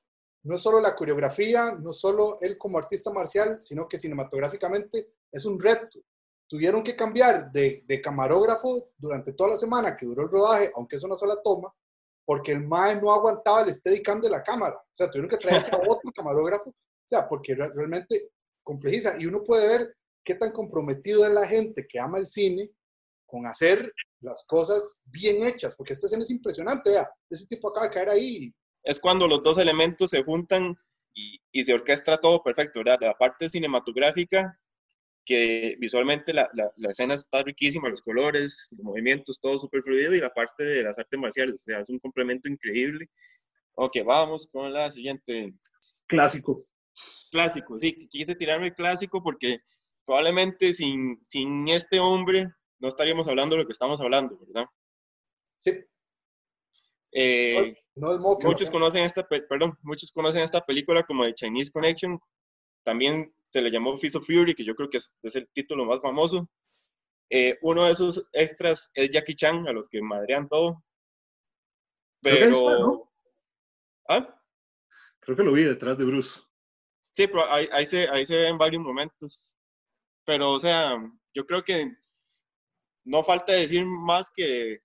no 0.43 0.55
es 0.55 0.61
solo 0.61 0.79
la 0.79 0.95
coreografía, 0.95 1.71
no 1.71 1.89
es 1.91 1.97
solo 1.97 2.37
él 2.41 2.57
como 2.57 2.77
artista 2.77 3.11
marcial, 3.11 3.59
sino 3.61 3.87
que 3.87 3.97
cinematográficamente 3.97 5.09
es 5.31 5.45
un 5.45 5.59
reto. 5.59 5.99
Tuvieron 6.47 6.83
que 6.83 6.95
cambiar 6.95 7.51
de, 7.51 7.83
de 7.87 8.01
camarógrafo 8.01 8.91
durante 8.97 9.33
toda 9.33 9.51
la 9.51 9.57
semana 9.57 9.97
que 9.97 10.05
duró 10.05 10.23
el 10.23 10.29
rodaje, 10.29 10.71
aunque 10.75 10.95
es 10.95 11.03
una 11.03 11.15
sola 11.15 11.41
toma, 11.43 11.73
porque 12.25 12.51
el 12.51 12.65
MAE 12.65 12.99
no 12.99 13.11
aguantaba 13.11 13.61
el 13.61 13.73
steadicam 13.73 14.19
de 14.19 14.29
la 14.29 14.43
cámara. 14.43 14.75
O 14.75 14.95
sea, 14.95 15.09
tuvieron 15.09 15.29
que 15.29 15.37
traerse 15.37 15.71
a 15.71 15.77
otro 15.77 16.11
camarógrafo, 16.13 16.69
o 16.69 17.07
sea, 17.07 17.27
porque 17.27 17.55
realmente 17.55 18.31
complejiza. 18.63 19.15
Y 19.19 19.27
uno 19.27 19.43
puede 19.43 19.67
ver 19.67 19.95
qué 20.23 20.35
tan 20.35 20.51
comprometido 20.51 21.25
es 21.25 21.31
la 21.31 21.47
gente 21.47 21.85
que 21.87 21.99
ama 21.99 22.17
el 22.17 22.27
cine 22.27 22.71
con 23.25 23.45
hacer 23.45 23.91
las 24.21 24.45
cosas 24.47 25.01
bien 25.05 25.43
hechas, 25.43 25.75
porque 25.75 25.93
esta 25.93 26.07
escena 26.07 26.23
es 26.23 26.31
impresionante, 26.31 26.89
vea, 26.89 27.09
ese 27.29 27.47
tipo 27.47 27.69
acaba 27.69 27.87
de 27.87 27.93
caer 27.93 28.09
ahí. 28.09 28.53
Es 28.83 28.99
cuando 28.99 29.27
los 29.27 29.43
dos 29.43 29.57
elementos 29.57 30.09
se 30.11 30.23
juntan 30.23 30.75
y, 31.13 31.63
se 31.63 31.73
orquestra 31.73 32.17
todo 32.17 32.43
perfecto, 32.43 32.79
¿verdad? 32.79 32.97
La 33.01 33.17
parte 33.17 33.49
cinematográfica, 33.49 34.59
que 35.25 35.75
visualmente 35.79 36.33
la, 36.33 36.49
la, 36.53 36.71
la, 36.77 36.91
escena 36.91 37.15
está 37.15 37.41
riquísima, 37.43 37.89
los 37.89 38.01
colores, 38.01 38.67
los 38.71 38.83
movimientos, 38.83 39.39
todo 39.41 39.57
súper 39.57 39.81
fluido, 39.81 40.13
y 40.13 40.19
la 40.19 40.33
parte 40.33 40.63
de 40.63 40.83
las 40.83 40.99
artes 40.99 41.19
marciales, 41.19 41.55
o 41.55 41.57
sea, 41.57 41.79
es 41.79 41.89
un 41.89 41.99
complemento 41.99 42.47
increíble. 42.47 43.09
Ok, 43.73 43.97
vamos 44.05 44.47
con 44.47 44.71
la 44.71 44.89
siguiente. 44.91 45.53
Clásico. 46.07 46.63
Clásico, 47.31 47.77
sí, 47.77 48.07
quise 48.07 48.35
tirarme 48.35 48.67
el 48.67 48.75
clásico 48.75 49.21
porque 49.21 49.59
probablemente 50.05 50.73
sin, 50.73 51.19
sin 51.21 51.67
este 51.67 51.99
hombre 51.99 52.47
no 52.79 52.87
estaríamos 52.87 53.27
hablando 53.27 53.55
de 53.55 53.63
lo 53.63 53.67
que 53.67 53.73
estamos 53.73 53.99
hablando, 53.99 54.39
¿verdad? 54.39 54.65
Sí. 55.59 55.71
Eh, 57.11 57.75
no, 57.95 58.17
moque, 58.19 58.45
muchos 58.45 58.67
no. 58.67 58.71
conocen 58.73 59.03
esta, 59.03 59.27
pe- 59.27 59.41
perdón, 59.41 59.77
muchos 59.81 60.11
conocen 60.11 60.41
esta 60.41 60.65
película 60.65 61.03
como 61.03 61.25
The 61.25 61.33
Chinese 61.33 61.71
Connection. 61.71 62.19
También 62.83 63.34
se 63.45 63.61
le 63.61 63.71
llamó 63.71 63.95
Fist 63.95 64.17
of 64.17 64.25
Fury, 64.25 64.53
que 64.53 64.65
yo 64.65 64.75
creo 64.75 64.89
que 64.89 64.97
es, 64.97 65.13
es 65.23 65.35
el 65.35 65.47
título 65.53 65.85
más 65.85 66.01
famoso. 66.01 66.49
Eh, 67.29 67.57
uno 67.61 67.85
de 67.85 67.91
esos 67.91 68.25
extras 68.33 68.89
es 68.93 69.09
Jackie 69.09 69.35
Chan, 69.35 69.67
a 69.67 69.71
los 69.71 69.87
que 69.89 70.01
madrean 70.01 70.47
todo. 70.47 70.83
Creo 72.21 72.35
que 72.35 72.43
Pero, 72.43 72.55
está, 72.55 72.79
¿no? 72.79 73.11
¿Ah? 74.09 74.41
Creo 75.21 75.37
que 75.37 75.43
lo 75.43 75.53
vi 75.53 75.63
detrás 75.63 75.97
de 75.97 76.05
Bruce. 76.05 76.41
Sí, 77.11 77.27
pero 77.27 77.49
ahí, 77.51 77.67
ahí 77.71 77.85
se, 77.85 78.09
ahí 78.09 78.25
se 78.25 78.35
ve 78.35 78.47
en 78.49 78.57
varios 78.57 78.83
momentos. 78.83 79.55
Pero, 80.25 80.51
o 80.51 80.59
sea, 80.59 80.97
yo 81.33 81.45
creo 81.45 81.63
que 81.63 81.91
no 83.05 83.23
falta 83.23 83.53
decir 83.53 83.85
más 83.85 84.29
que 84.29 84.81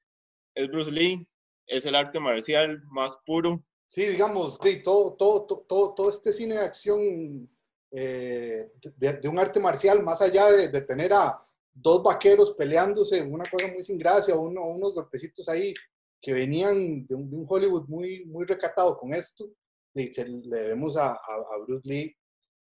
es 0.55 0.69
Bruce 0.69 0.91
Lee, 0.91 1.27
es 1.67 1.87
el 1.87 1.95
arte 1.95 2.21
marcial 2.21 2.83
más 2.91 3.17
puro. 3.25 3.65
Sí, 3.87 4.07
digamos, 4.07 4.59
todo, 4.59 5.17
todo, 5.17 5.47
todo, 5.47 5.67
todo, 5.67 5.95
todo 5.95 6.11
este 6.11 6.33
cine 6.33 6.55
de 6.55 6.61
acción 6.61 7.51
eh, 7.93 8.71
de, 8.97 9.13
de 9.15 9.29
un 9.29 9.39
arte 9.39 9.61
marcial, 9.61 10.03
más 10.03 10.23
allá 10.23 10.51
de, 10.51 10.69
de 10.69 10.81
tener 10.83 11.13
a 11.13 11.45
dos 11.73 12.03
vaqueros 12.03 12.53
peleándose, 12.53 13.23
una 13.23 13.49
cosa 13.51 13.69
muy 13.69 13.83
sin 13.83 13.99
gracia, 13.99 14.35
uno, 14.35 14.65
unos 14.65 14.95
golpecitos 14.95 15.49
ahí 15.49 15.75
que 16.21 16.33
venían 16.33 17.07
de 17.07 17.15
un, 17.15 17.31
de 17.31 17.37
un 17.37 17.47
Hollywood 17.49 17.89
muy, 17.89 18.25
muy 18.27 18.45
recatado 18.45 18.99
con 18.99 19.15
esto, 19.15 19.51
y 19.95 20.13
se 20.13 20.27
le 20.27 20.57
debemos 20.57 20.97
a, 20.97 21.11
a, 21.11 21.15
a 21.15 21.59
Bruce 21.67 21.89
Lee 21.89 22.17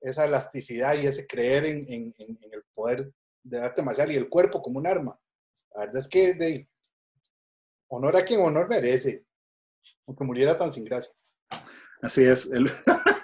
esa 0.02 0.26
elasticidad 0.26 0.96
y 0.96 1.08
ese 1.08 1.26
creer 1.26 1.66
en, 1.66 1.92
en, 1.92 2.16
en, 2.20 2.38
el 2.52 2.64
poder 2.74 3.12
del 3.42 3.64
arte 3.64 3.82
marcial 3.82 4.12
y 4.12 4.16
el 4.16 4.30
cuerpo 4.30 4.62
como 4.62 4.78
un 4.78 4.86
arma. 4.86 5.20
La 5.74 5.82
verdad 5.82 5.98
es 5.98 6.08
que 6.08 6.34
de, 6.34 6.70
honor 7.88 8.16
a 8.18 8.26
quien 8.26 8.42
honor 8.42 8.68
merece, 8.68 9.26
aunque 10.06 10.24
muriera 10.24 10.58
tan 10.58 10.72
sin 10.72 10.84
gracia. 10.84 11.12
Así 12.02 12.24
es. 12.24 12.46
El, 12.48 12.70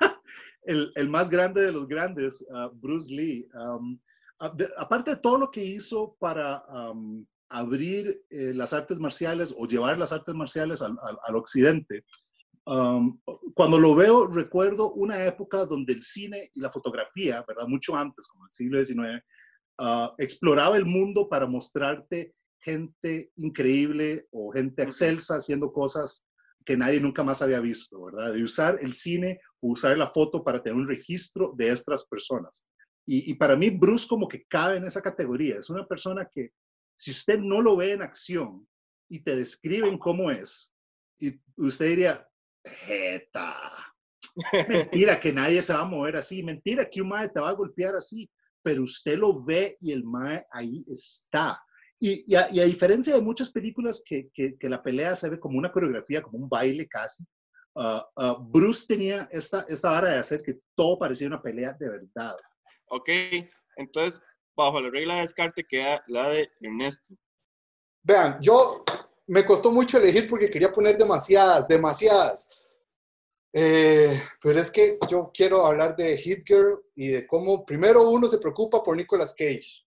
el, 0.66 0.92
el 0.96 1.10
más 1.10 1.30
grande 1.30 1.62
de 1.62 1.72
los 1.72 1.88
grandes, 1.88 2.46
uh, 2.50 2.70
Bruce 2.74 3.14
Lee. 3.14 3.48
Um, 3.54 4.00
de, 4.56 4.68
aparte 4.78 5.12
de 5.12 5.18
todo 5.18 5.38
lo 5.38 5.52
que 5.52 5.64
hizo 5.64 6.16
para 6.20 6.64
um, 6.66 7.26
abrir 7.50 8.24
eh, 8.30 8.52
las 8.54 8.74
artes 8.74 9.00
marciales 9.00 9.54
o 9.58 9.66
llevar 9.66 9.98
las 9.98 10.12
artes 10.12 10.34
marciales 10.36 10.82
al, 10.82 10.98
al, 11.02 11.18
al 11.24 11.36
occidente, 11.36 12.04
Um, 12.66 13.20
cuando 13.54 13.78
lo 13.78 13.94
veo, 13.94 14.28
recuerdo 14.28 14.94
una 14.94 15.26
época 15.26 15.66
donde 15.66 15.94
el 15.94 16.02
cine 16.02 16.50
y 16.54 16.62
la 16.62 16.72
fotografía, 16.72 17.44
¿verdad? 17.46 17.68
Mucho 17.68 17.96
antes, 17.96 18.28
como 18.28 18.46
el 18.46 18.52
siglo 18.52 18.84
XIX, 18.84 19.22
uh, 19.80 20.14
exploraba 20.18 20.78
el 20.78 20.86
mundo 20.86 21.28
para 21.28 21.46
mostrarte 21.46 22.34
gente 22.60 23.32
increíble 23.36 24.28
o 24.32 24.52
gente 24.52 24.82
excelsa 24.82 25.36
haciendo 25.36 25.74
cosas 25.74 26.26
que 26.66 26.78
nadie 26.78 27.00
nunca 27.00 27.24
más 27.24 27.42
había 27.42 27.60
visto, 27.60 28.04
¿verdad? 28.04 28.34
De 28.34 28.44
usar 28.44 28.80
el 28.82 28.94
cine 28.94 29.40
o 29.62 29.72
usar 29.72 29.98
la 29.98 30.12
foto 30.12 30.44
para 30.44 30.62
tener 30.62 30.78
un 30.78 30.88
registro 30.88 31.54
de 31.56 31.70
estas 31.70 32.06
personas. 32.08 32.66
Y, 33.06 33.32
y 33.32 33.34
para 33.36 33.56
mí, 33.56 33.70
Bruce 33.70 34.08
como 34.08 34.28
que 34.28 34.46
cabe 34.46 34.78
en 34.78 34.86
esa 34.86 35.02
categoría. 35.02 35.58
Es 35.58 35.70
una 35.70 35.86
persona 35.86 36.28
que, 36.32 36.52
si 36.96 37.12
usted 37.12 37.40
no 37.40 37.62
lo 37.62 37.76
ve 37.76 37.94
en 37.94 38.02
acción 38.02 38.68
y 39.10 39.20
te 39.20 39.36
describen 39.36 39.98
cómo 39.98 40.32
es, 40.32 40.74
y 41.20 41.40
usted 41.58 41.88
diría, 41.88 42.28
jeta. 42.66 43.56
Mentira 44.68 45.20
que 45.20 45.32
nadie 45.32 45.62
se 45.62 45.74
va 45.74 45.82
a 45.82 45.86
mover 45.86 46.18
así. 46.18 46.44
Mentira 46.44 46.90
que 46.90 47.02
un 47.02 47.10
mae 47.10 47.30
te 47.30 47.40
va 47.40 47.50
a 47.50 47.54
golpear 47.54 47.96
así. 47.96 48.30
Pero 48.62 48.84
usted 48.84 49.18
lo 49.18 49.44
ve 49.44 49.78
y 49.82 49.92
el 49.92 50.04
mae 50.04 50.46
ahí 50.52 50.86
está. 50.88 51.62
Y, 52.06 52.26
y, 52.28 52.36
a, 52.36 52.52
y 52.52 52.60
a, 52.60 52.66
diferencia 52.66 53.16
de 53.16 53.22
muchas 53.22 53.50
películas 53.50 54.04
que, 54.06 54.30
que, 54.34 54.58
que, 54.58 54.68
la 54.68 54.84
pelea 54.84 55.16
se 55.16 55.30
ve 55.30 55.40
como 55.40 55.58
una 55.58 55.72
coreografía, 55.72 56.22
como 56.22 56.38
un 56.38 56.50
baile 56.50 56.86
casi, 56.90 57.24
uh, 57.76 58.02
uh, 58.22 58.38
Bruce 58.42 58.86
tenía 58.86 59.30
esta, 59.32 59.66
esta 59.70 59.90
vara 59.90 60.10
de 60.10 60.20
hacer 60.20 60.44
que 60.44 60.60
todo 60.76 61.00
parecía 61.00 61.28
una 61.28 61.42
pelea 61.42 61.72
de 61.80 61.88
verdad. 61.88 62.36
Ok, 62.88 63.08
entonces, 63.78 64.22
bajo 64.54 64.82
la 64.82 64.90
regla 64.90 65.16
de 65.16 65.22
descarte 65.22 65.64
queda 65.64 66.04
la 66.08 66.28
de 66.28 66.52
Ernesto. 66.60 67.16
Vean, 68.02 68.38
yo 68.42 68.84
me 69.28 69.46
costó 69.46 69.72
mucho 69.72 69.98
elegir 69.98 70.28
porque 70.28 70.52
quería 70.52 70.74
poner 70.74 70.98
demasiadas, 70.98 71.66
demasiadas. 71.70 72.50
Eh, 73.54 74.22
pero 74.42 74.60
es 74.60 74.70
que 74.70 74.98
yo 75.10 75.32
quiero 75.34 75.66
hablar 75.66 75.96
de 75.96 76.18
Hit 76.18 76.44
Girl 76.46 76.84
y 76.96 77.08
de 77.08 77.28
cómo 77.28 77.66
primero 77.66 78.10
uno 78.10 78.28
se 78.28 78.40
preocupa 78.40 78.84
por 78.84 78.98
Nicolas 78.98 79.34
Cage. 79.34 79.86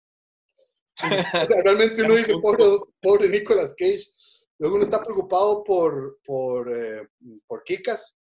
O 1.45 1.47
sea, 1.47 1.63
realmente 1.63 2.03
uno 2.03 2.15
dice, 2.15 2.33
pobre, 2.41 2.65
pobre 3.01 3.29
Nicolas 3.29 3.75
Cage. 3.77 4.05
Luego 4.59 4.77
uno 4.77 4.85
está 4.85 5.03
preocupado 5.03 5.63
por, 5.63 6.19
por, 6.25 6.75
eh, 6.75 7.07
por 7.47 7.63
Kikas, 7.63 8.17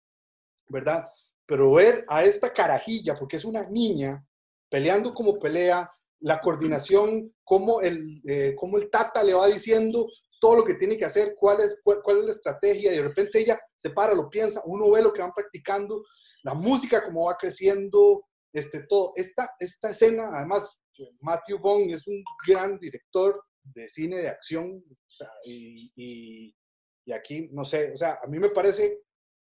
¿verdad? 0.67 1.07
Pero 1.45 1.71
ver 1.73 2.03
a 2.09 2.23
esta 2.23 2.51
carajilla, 2.51 3.15
porque 3.15 3.37
es 3.37 3.45
una 3.45 3.69
niña, 3.69 4.25
peleando 4.69 5.13
como 5.13 5.39
pelea, 5.39 5.89
la 6.19 6.41
coordinación, 6.41 7.33
cómo 7.43 7.81
el, 7.81 8.21
eh, 8.27 8.55
cómo 8.57 8.77
el 8.77 8.89
Tata 8.89 9.23
le 9.23 9.33
va 9.33 9.47
diciendo 9.47 10.07
todo 10.39 10.57
lo 10.57 10.65
que 10.65 10.73
tiene 10.73 10.97
que 10.97 11.05
hacer, 11.05 11.35
cuál 11.37 11.61
es, 11.61 11.79
cuál, 11.83 12.01
cuál, 12.03 12.19
es 12.19 12.25
la 12.25 12.31
estrategia, 12.31 12.91
y 12.91 12.97
de 12.97 13.03
repente 13.03 13.39
ella 13.39 13.59
se 13.77 13.91
para, 13.91 14.13
lo 14.13 14.29
piensa, 14.29 14.61
uno 14.65 14.91
ve 14.91 15.01
lo 15.01 15.13
que 15.13 15.21
van 15.21 15.33
practicando, 15.33 16.03
la 16.43 16.53
música 16.53 17.03
cómo 17.03 17.25
va 17.25 17.37
creciendo, 17.37 18.25
este, 18.55 18.83
todo. 18.87 19.11
Esta, 19.15 19.49
esta 19.59 19.89
escena, 19.89 20.29
además, 20.33 20.81
Matthew 21.21 21.59
Vaughn 21.59 21.89
es 21.89 22.07
un 22.07 22.23
gran 22.47 22.77
director 22.79 23.43
de 23.63 23.87
cine 23.89 24.17
de 24.17 24.29
acción, 24.29 24.83
y, 25.45 26.53
aquí, 27.13 27.49
no 27.51 27.63
sé, 27.65 27.91
o 27.93 27.97
sea, 27.97 28.19
a 28.23 28.27
mí 28.27 28.39
me 28.39 28.49
parece 28.49 29.01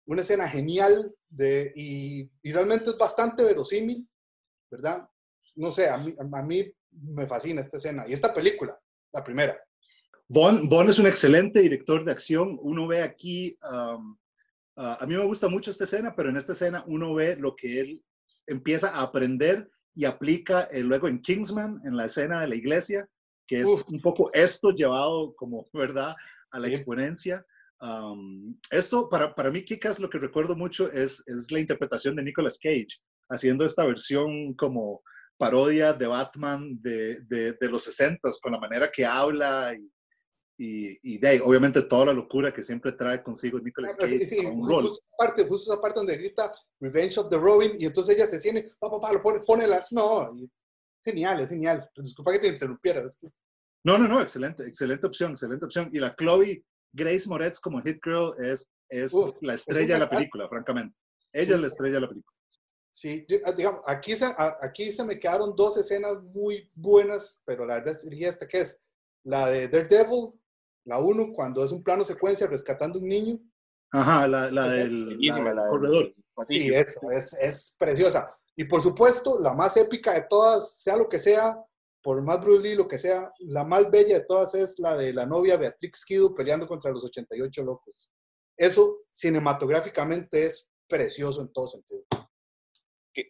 una 0.07 0.23
escena 0.23 0.49
genial 0.49 1.13
y, 1.75 2.31
realmente 2.45 2.91
es 2.91 2.99
bastante 2.99 3.43
verosímil, 3.43 4.09
¿verdad? 4.71 5.09
No 5.55 5.73
sé, 5.73 5.89
a 5.89 5.99
mí, 5.99 6.15
a 6.19 6.43
mí 6.43 6.73
me 6.91 7.27
fascina 7.27 7.61
esta 7.61 7.77
escena 7.77 8.05
y 8.07 8.13
esta 8.13 8.33
película, 8.33 8.79
la 9.13 9.25
primera. 9.25 9.61
Bon, 10.29 10.69
bon 10.69 10.89
es 10.91 10.99
un 10.99 11.07
excelente 11.07 11.61
director 11.61 12.05
de 12.05 12.13
acción. 12.13 12.59
Uno 12.61 12.87
ve 12.89 13.03
aquí, 13.03 13.57
a 13.63 15.07
mí 15.07 15.17
me 15.17 15.25
gusta 15.25 15.49
mucho 15.49 15.71
esta 15.71 15.85
escena, 15.85 16.15
pero 16.15 16.31
en 16.31 16.37
esta 16.37 16.53
escena 16.53 16.85
uno 16.87 17.15
ve 17.15 17.37
lo 17.37 17.55
que 17.57 17.81
él 17.81 18.05
empieza 18.47 18.91
a 18.91 19.03
aprender 19.03 19.71
y 19.97 20.05
aplica 20.05 20.65
eh, 20.65 20.83
luego 20.83 21.09
en 21.09 21.21
Kingsman, 21.21 21.81
en 21.85 21.97
la 21.97 22.05
escena 22.05 22.43
de 22.43 22.49
la 22.49 22.55
iglesia, 22.55 23.09
que 23.49 23.61
es 23.61 23.67
Uf. 23.67 23.83
un 23.89 24.01
poco 24.01 24.29
esto 24.35 24.71
llevado 24.71 25.35
como, 25.37 25.65
¿verdad?, 25.73 26.15
a 26.51 26.61
la 26.61 26.69
sí. 26.69 26.75
exponencia. 26.75 27.45
Um, 27.81 28.57
esto, 28.71 29.09
para, 29.09 29.35
para 29.35 29.51
mí, 29.51 29.65
Kikas, 29.65 29.99
lo 29.99 30.11
que 30.11 30.19
recuerdo 30.19 30.55
mucho 30.55 30.93
es, 30.93 31.27
es 31.27 31.51
la 31.51 31.61
interpretación 31.61 32.15
de 32.15 32.25
Nicolas 32.25 32.59
Cage, 32.63 33.01
haciendo 33.31 33.65
esta 33.65 33.85
versión 33.87 34.55
como 34.55 35.03
parodia 35.39 35.95
de 35.95 36.07
Batman 36.07 36.79
de, 36.83 37.21
de, 37.23 37.53
de 37.53 37.69
los 37.71 37.85
60 37.85 38.29
con 38.43 38.53
la 38.53 38.61
manera 38.61 38.91
que 38.91 39.05
habla 39.05 39.75
y, 39.75 39.91
y, 40.59 40.99
y 41.15 41.19
de 41.19 41.29
ahí, 41.29 41.41
obviamente 41.45 41.83
toda 41.83 42.07
la 42.07 42.13
locura 42.13 42.53
que 42.53 42.63
siempre 42.63 42.93
trae 42.93 43.23
consigo 43.23 43.59
Nicolas 43.61 43.95
Cage 43.97 44.19
sí, 44.19 44.25
sí, 44.25 44.47
un 44.47 44.67
rol. 44.69 44.85
Justo, 44.89 45.05
parte, 45.19 45.45
justo 45.47 45.73
esa 45.73 45.81
parte 45.83 46.01
donde 46.01 46.17
grita 46.17 46.53
Revenge 46.81 47.19
of 47.19 47.29
the 47.29 47.37
Robin 47.37 47.73
y 47.79 47.85
entonces 47.87 48.17
ella 48.17 48.27
se 48.27 48.41
siente, 48.41 48.65
papá, 48.79 48.99
papá, 49.01 49.13
lo 49.13 49.23
pone, 49.23 49.41
pone 49.41 49.67
la... 49.67 49.87
No, 49.91 50.35
genial, 51.05 51.41
es 51.41 51.49
genial. 51.49 51.89
Disculpa 51.97 52.33
que 52.33 52.39
te 52.39 52.49
interrumpiera. 52.49 53.01
Es 53.03 53.17
que... 53.17 53.29
No, 53.85 53.99
no, 53.99 54.09
no, 54.09 54.21
excelente, 54.21 54.65
excelente 54.67 55.07
opción, 55.07 55.33
excelente 55.33 55.65
opción. 55.67 55.91
Y 55.93 55.99
la 56.01 56.15
Chloe 56.17 56.65
Grace 56.93 57.29
Moretz 57.29 57.61
como 57.61 57.83
Hit 57.83 57.99
Girl 58.03 58.35
es, 58.43 58.69
es 58.89 59.13
la 59.43 59.55
es 59.55 59.61
estrella 59.61 59.95
de 59.95 60.01
la 60.01 60.11
película, 60.11 60.49
francamente. 60.49 60.97
Ella 61.33 61.55
es 61.57 61.61
la 61.61 61.67
estrella 61.67 61.95
de 61.97 62.01
la 62.01 62.09
película. 62.09 62.35
Sí, 62.91 63.27
yo- 63.29 63.37
ah, 63.45 63.53
digamos, 63.53 63.83
aquí 63.87 64.17
se, 64.17 64.25
a- 64.25 64.57
aquí 64.63 64.91
se 64.91 65.05
me 65.05 65.19
quedaron 65.21 65.55
dos 65.55 65.77
escenas 65.77 66.23
muy 66.23 66.71
buenas, 66.75 67.39
pero 67.45 67.67
la 67.67 67.75
verdad 67.75 67.95
sería 67.95 68.31
esta 68.31 68.49
que 68.49 68.61
es 68.61 68.81
la 69.23 69.49
de 69.49 69.69
Daredevil, 69.69 70.33
la 70.87 70.99
uno, 70.99 71.33
cuando 71.33 71.63
es 71.63 71.73
un 71.73 71.83
plano 71.83 72.05
secuencia 72.05 72.47
rescatando 72.47 72.99
un 72.99 73.09
niño. 73.09 73.39
Ajá, 73.93 74.27
la, 74.27 74.51
la 74.51 74.69
del, 74.69 75.09
la 75.09 75.15
Bellísima, 75.15 75.49
del 75.49 75.57
la 75.57 75.63
del 75.63 75.71
corredor. 75.71 76.05
Sí, 76.07 76.25
pasillo. 76.35 76.79
es, 76.79 76.99
es, 77.13 77.37
es 77.41 77.75
preciosa. 77.79 78.27
Y 78.57 78.65
por 78.65 78.81
supuesto, 78.81 79.39
la 79.39 79.53
más 79.53 79.77
épica 79.77 80.15
de 80.15 80.23
todas, 80.23 80.81
sea 80.81 80.97
lo 80.97 81.09
que 81.09 81.19
sea, 81.19 81.57
por 82.03 82.23
más 82.23 82.41
Bruce 82.41 82.63
Lee, 82.63 82.75
lo 82.77 82.87
que 82.87 82.99
sea, 82.99 83.33
la 83.41 83.65
más 83.65 83.91
bella 83.91 84.21
de 84.21 84.25
todas 84.25 84.55
es 84.55 84.79
la 84.79 84.97
de 84.97 85.13
la 85.13 85.27
novia 85.27 85.57
Beatrix 85.57 86.05
Kido 86.05 86.35
peleando 86.35 86.67
contra 86.67 86.93
los 86.93 87.05
88 87.05 87.63
locos. 87.65 88.11
Eso 88.57 89.03
cinematográficamente 89.11 90.47
es 90.47 90.71
precioso 90.89 91.43
en 91.43 91.53
todo 91.53 91.67
sentido. 91.67 92.05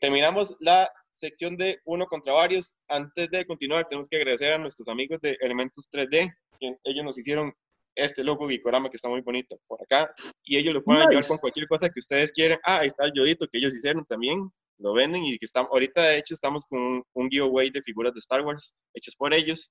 terminamos 0.01 0.55
la 0.61 0.91
sección 1.11 1.57
de 1.57 1.81
uno 1.85 2.07
contra 2.07 2.35
varios. 2.35 2.75
Antes 2.89 3.31
de 3.31 3.47
continuar, 3.47 3.87
tenemos 3.89 4.09
que 4.09 4.17
agradecer 4.17 4.53
a 4.53 4.59
nuestros 4.59 4.89
amigos 4.89 5.21
de 5.23 5.37
Elementos 5.41 5.89
3D, 5.91 6.11
que 6.11 6.31
ellos 6.61 7.05
nos 7.05 7.19
hicieron 7.19 7.53
este 7.95 8.23
logo 8.23 8.49
Gikorama 8.49 8.91
que 8.91 8.97
está 8.97 9.09
muy 9.09 9.23
bonito 9.23 9.59
por 9.67 9.83
acá, 9.83 10.13
y 10.45 10.59
ellos 10.59 10.75
lo 10.75 10.85
pueden 10.85 11.01
Nice. 11.01 11.11
ayudar 11.11 11.29
con 11.29 11.39
cualquier 11.39 11.67
cosa 11.67 11.89
que 11.89 12.01
ustedes 12.01 12.31
quieran. 12.33 12.59
Ah, 12.65 12.81
ahí 12.81 12.89
está 12.89 13.07
el 13.07 13.13
yodito 13.15 13.47
que 13.51 13.59
ellos 13.59 13.75
hicieron 13.75 14.05
también, 14.05 14.51
lo 14.79 14.93
venden 14.93 15.25
y 15.25 15.39
que 15.39 15.47
están, 15.47 15.67
ahorita 15.71 16.03
de 16.03 16.19
hecho 16.19 16.35
estamos 16.35 16.65
con 16.67 16.79
un, 16.79 17.05
un 17.15 17.31
giveaway 17.31 17.71
de 17.71 17.81
figuras 17.83 18.13
de 18.13 18.21
Star 18.21 18.43
Wars 18.43 18.75
hechos 18.93 19.17
por 19.17 19.33
ellos. 19.33 19.71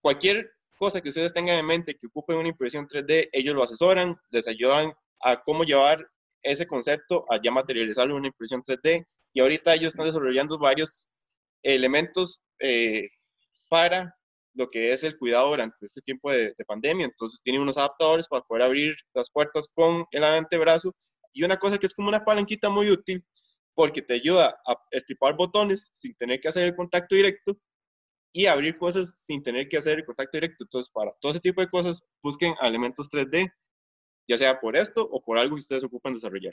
Cualquier 0.00 0.50
cosa 0.78 1.00
que 1.00 1.10
ustedes 1.10 1.32
tengan 1.32 1.58
en 1.58 1.66
mente 1.66 1.94
que 1.94 2.06
ocupe 2.06 2.34
una 2.34 2.48
impresión 2.48 2.86
3D, 2.86 3.28
ellos 3.32 3.54
lo 3.54 3.62
asesoran, 3.64 4.14
les 4.30 4.48
ayudan 4.48 4.92
a 5.20 5.40
cómo 5.42 5.64
llevar 5.64 6.08
ese 6.42 6.66
concepto 6.66 7.26
a 7.30 7.40
ya 7.42 7.50
materializarlo 7.50 8.14
en 8.14 8.20
una 8.20 8.28
impresión 8.28 8.62
3D 8.62 9.04
y 9.34 9.40
ahorita 9.40 9.74
ellos 9.74 9.88
están 9.88 10.06
desarrollando 10.06 10.58
varios 10.58 11.08
elementos 11.62 12.40
eh, 12.60 13.08
para 13.68 14.14
lo 14.58 14.68
que 14.68 14.92
es 14.92 15.04
el 15.04 15.16
cuidado 15.16 15.50
durante 15.50 15.86
este 15.86 16.02
tiempo 16.02 16.30
de, 16.32 16.52
de 16.58 16.64
pandemia. 16.66 17.06
Entonces 17.06 17.40
tienen 17.42 17.62
unos 17.62 17.78
adaptadores 17.78 18.26
para 18.26 18.42
poder 18.42 18.64
abrir 18.64 18.96
las 19.14 19.30
puertas 19.30 19.68
con 19.72 20.04
el 20.10 20.24
antebrazo 20.24 20.94
y 21.32 21.44
una 21.44 21.56
cosa 21.56 21.78
que 21.78 21.86
es 21.86 21.94
como 21.94 22.08
una 22.08 22.24
palanquita 22.24 22.68
muy 22.68 22.90
útil 22.90 23.24
porque 23.74 24.02
te 24.02 24.14
ayuda 24.14 24.60
a 24.66 24.74
estipar 24.90 25.36
botones 25.36 25.90
sin 25.92 26.12
tener 26.16 26.40
que 26.40 26.48
hacer 26.48 26.64
el 26.64 26.74
contacto 26.74 27.14
directo 27.14 27.56
y 28.32 28.46
abrir 28.46 28.76
cosas 28.76 29.24
sin 29.24 29.40
tener 29.42 29.68
que 29.68 29.76
hacer 29.78 29.98
el 29.98 30.04
contacto 30.04 30.36
directo. 30.36 30.64
Entonces, 30.64 30.90
para 30.92 31.12
todo 31.20 31.30
ese 31.30 31.40
tipo 31.40 31.60
de 31.60 31.68
cosas, 31.68 32.02
busquen 32.20 32.54
elementos 32.60 33.08
3D, 33.08 33.48
ya 34.28 34.36
sea 34.36 34.58
por 34.58 34.76
esto 34.76 35.08
o 35.08 35.22
por 35.22 35.38
algo 35.38 35.54
que 35.54 35.60
ustedes 35.60 35.84
ocupan 35.84 36.14
desarrollar. 36.14 36.52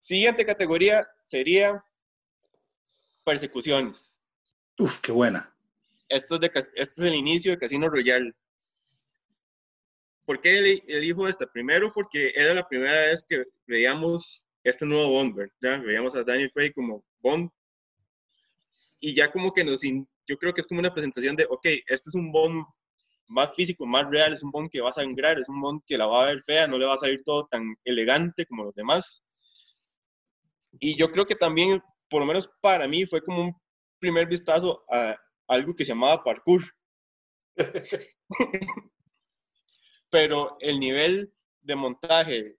Siguiente 0.00 0.44
categoría 0.44 1.08
sería 1.22 1.82
persecuciones. 3.24 4.20
Uf, 4.78 5.00
qué 5.00 5.12
buena. 5.12 5.55
Esto 6.08 6.36
es, 6.36 6.40
de, 6.40 6.50
es 6.74 6.98
el 6.98 7.14
inicio 7.14 7.52
de 7.52 7.58
Casino 7.58 7.88
Royale. 7.88 8.32
¿Por 10.24 10.40
qué 10.40 10.58
eli- 10.58 10.82
elijo 10.88 11.28
esta? 11.28 11.46
Primero 11.46 11.92
porque 11.92 12.32
era 12.34 12.54
la 12.54 12.66
primera 12.66 13.06
vez 13.06 13.24
que 13.28 13.44
veíamos 13.66 14.46
este 14.64 14.84
nuevo 14.84 15.08
Bond, 15.10 15.36
¿verdad? 15.36 15.82
Veíamos 15.84 16.14
a 16.14 16.24
Daniel 16.24 16.50
Craig 16.52 16.72
como 16.72 17.04
Bond. 17.20 17.50
Y 18.98 19.14
ya 19.14 19.30
como 19.30 19.52
que 19.52 19.64
nos... 19.64 19.82
yo 19.82 20.36
creo 20.38 20.52
que 20.52 20.60
es 20.60 20.66
como 20.66 20.80
una 20.80 20.92
presentación 20.92 21.36
de, 21.36 21.46
ok, 21.48 21.64
este 21.86 22.10
es 22.10 22.14
un 22.14 22.32
Bond 22.32 22.64
más 23.28 23.54
físico, 23.54 23.86
más 23.86 24.08
real, 24.10 24.32
es 24.32 24.42
un 24.42 24.50
Bond 24.50 24.70
que 24.70 24.80
va 24.80 24.90
a 24.90 24.92
sangrar, 24.92 25.38
es 25.38 25.48
un 25.48 25.60
Bond 25.60 25.82
que 25.86 25.98
la 25.98 26.06
va 26.06 26.22
a 26.22 26.26
ver 26.26 26.42
fea, 26.42 26.66
no 26.66 26.78
le 26.78 26.86
va 26.86 26.94
a 26.94 26.98
salir 26.98 27.22
todo 27.24 27.46
tan 27.46 27.76
elegante 27.84 28.46
como 28.46 28.64
los 28.64 28.74
demás. 28.74 29.22
Y 30.78 30.96
yo 30.96 31.10
creo 31.10 31.26
que 31.26 31.34
también, 31.34 31.82
por 32.08 32.20
lo 32.20 32.26
menos 32.26 32.50
para 32.60 32.88
mí, 32.88 33.06
fue 33.06 33.20
como 33.20 33.42
un 33.42 33.56
primer 33.98 34.26
vistazo 34.26 34.84
a 34.90 35.16
algo 35.48 35.74
que 35.74 35.84
se 35.84 35.90
llamaba 35.92 36.24
parkour. 36.24 36.62
Pero 40.10 40.56
el 40.60 40.78
nivel 40.80 41.32
de 41.62 41.76
montaje, 41.76 42.56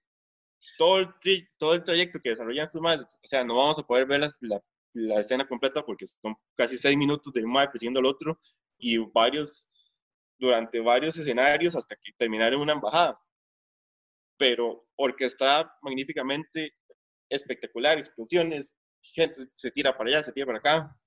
todo 0.77 0.99
el, 0.99 1.07
tri- 1.21 1.49
todo 1.57 1.75
el 1.75 1.83
trayecto 1.83 2.19
que 2.21 2.31
desarrollan 2.31 2.65
estos 2.65 2.81
más, 2.81 3.01
o 3.01 3.27
sea, 3.27 3.43
no 3.45 3.57
vamos 3.57 3.79
a 3.79 3.83
poder 3.83 4.05
ver 4.07 4.21
las- 4.21 4.37
la, 4.41 4.61
la 4.93 5.21
escena 5.21 5.47
completa 5.47 5.83
porque 5.85 6.07
son 6.07 6.35
casi 6.55 6.77
seis 6.79 6.97
minutos 6.97 7.33
de 7.33 7.43
un 7.45 7.51
mae 7.53 7.69
persiguiendo 7.69 7.99
al 8.01 8.07
otro 8.07 8.37
y 8.79 8.97
varios, 8.99 9.69
durante 10.39 10.79
varios 10.81 11.17
escenarios 11.17 11.75
hasta 11.75 11.95
que 11.97 12.13
terminar 12.17 12.53
en 12.53 12.61
una 12.61 12.73
embajada. 12.73 13.19
Pero 14.37 14.87
orquestada 14.95 15.75
magníficamente, 15.81 16.73
espectacular, 17.29 17.97
explosiones, 17.97 18.75
gente 19.01 19.47
se 19.55 19.71
tira 19.71 19.97
para 19.97 20.09
allá, 20.09 20.23
se 20.23 20.31
tira 20.33 20.45
para 20.45 20.59
acá, 20.59 20.97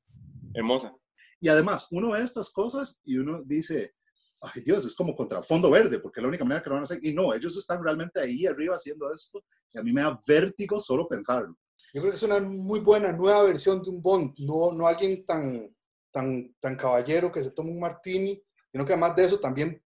hermosa. 0.54 0.94
Y 1.40 1.48
además, 1.48 1.87
uno 1.90 2.11
ve 2.11 2.22
estas 2.22 2.50
cosas 2.50 3.00
y 3.05 3.16
uno 3.18 3.42
dice, 3.44 3.94
ay 4.42 4.62
Dios, 4.62 4.85
es 4.85 4.94
como 4.94 5.14
contra 5.16 5.42
fondo 5.42 5.70
verde, 5.70 5.98
porque 5.98 6.20
es 6.20 6.22
la 6.22 6.29
única 6.29 6.44
manera 6.44 6.62
que 6.62 6.68
lo 6.70 6.74
van 6.76 6.83
a 6.83 6.85
hacer. 6.85 6.98
Y 7.03 7.12
no, 7.14 7.33
ellos 7.35 7.57
están 7.57 7.83
realmente 7.83 8.20
ahí 8.20 8.46
arriba 8.46 8.74
haciendo 8.76 9.12
esto 9.12 9.42
y 9.72 9.79
a 9.79 9.83
mí 9.83 9.92
me 9.92 10.03
da 10.03 10.20
vértigo 10.26 10.79
solo 10.81 11.09
pensarlo. 11.09 11.57
Yo 11.92 12.00
creo 12.03 12.11
que 12.12 12.16
es 12.16 12.22
una 12.22 12.38
muy 12.40 12.81
buena 12.81 13.12
nueva 13.12 13.42
versión 13.42 13.83
de 13.83 13.90
un 13.90 14.00
Bond, 14.00 14.35
no, 14.38 14.72
no 14.72 14.87
alguien 14.87 15.24
tan, 15.24 15.74
tan, 16.12 16.55
tan 16.61 16.76
caballero 16.76 17.33
que 17.33 17.42
se 17.42 17.50
toma 17.50 17.70
un 17.70 17.81
martini, 17.81 18.40
sino 18.70 18.85
que 18.87 18.92
además 18.92 19.16
de 19.16 19.24
eso 19.24 19.40
también 19.40 19.83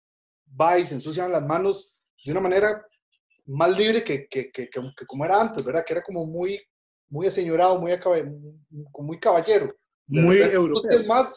va 0.61 0.79
y 0.79 0.85
se 0.85 0.95
ensucian 0.95 1.33
las 1.33 1.43
manos 1.47 1.97
de 2.25 2.33
una 2.33 2.41
manera 2.41 2.85
más 3.47 3.77
libre 3.79 4.03
que, 4.05 4.27
que, 4.29 4.51
que, 4.51 4.69
que- 4.69 5.07
como 5.07 5.25
era 5.25 5.41
antes, 5.41 5.65
¿verdad? 5.65 5.85
Que 5.87 5.95
era 5.95 6.03
como 6.03 6.27
muy, 6.27 6.61
muy 7.09 7.27
aseñorado, 7.27 7.81
muy, 7.81 7.93
muy 8.99 9.19
caballero. 9.19 9.69
De 10.07 10.21
Muy 10.21 10.37
repente, 10.37 10.57
europeo. 10.57 11.05
más. 11.07 11.37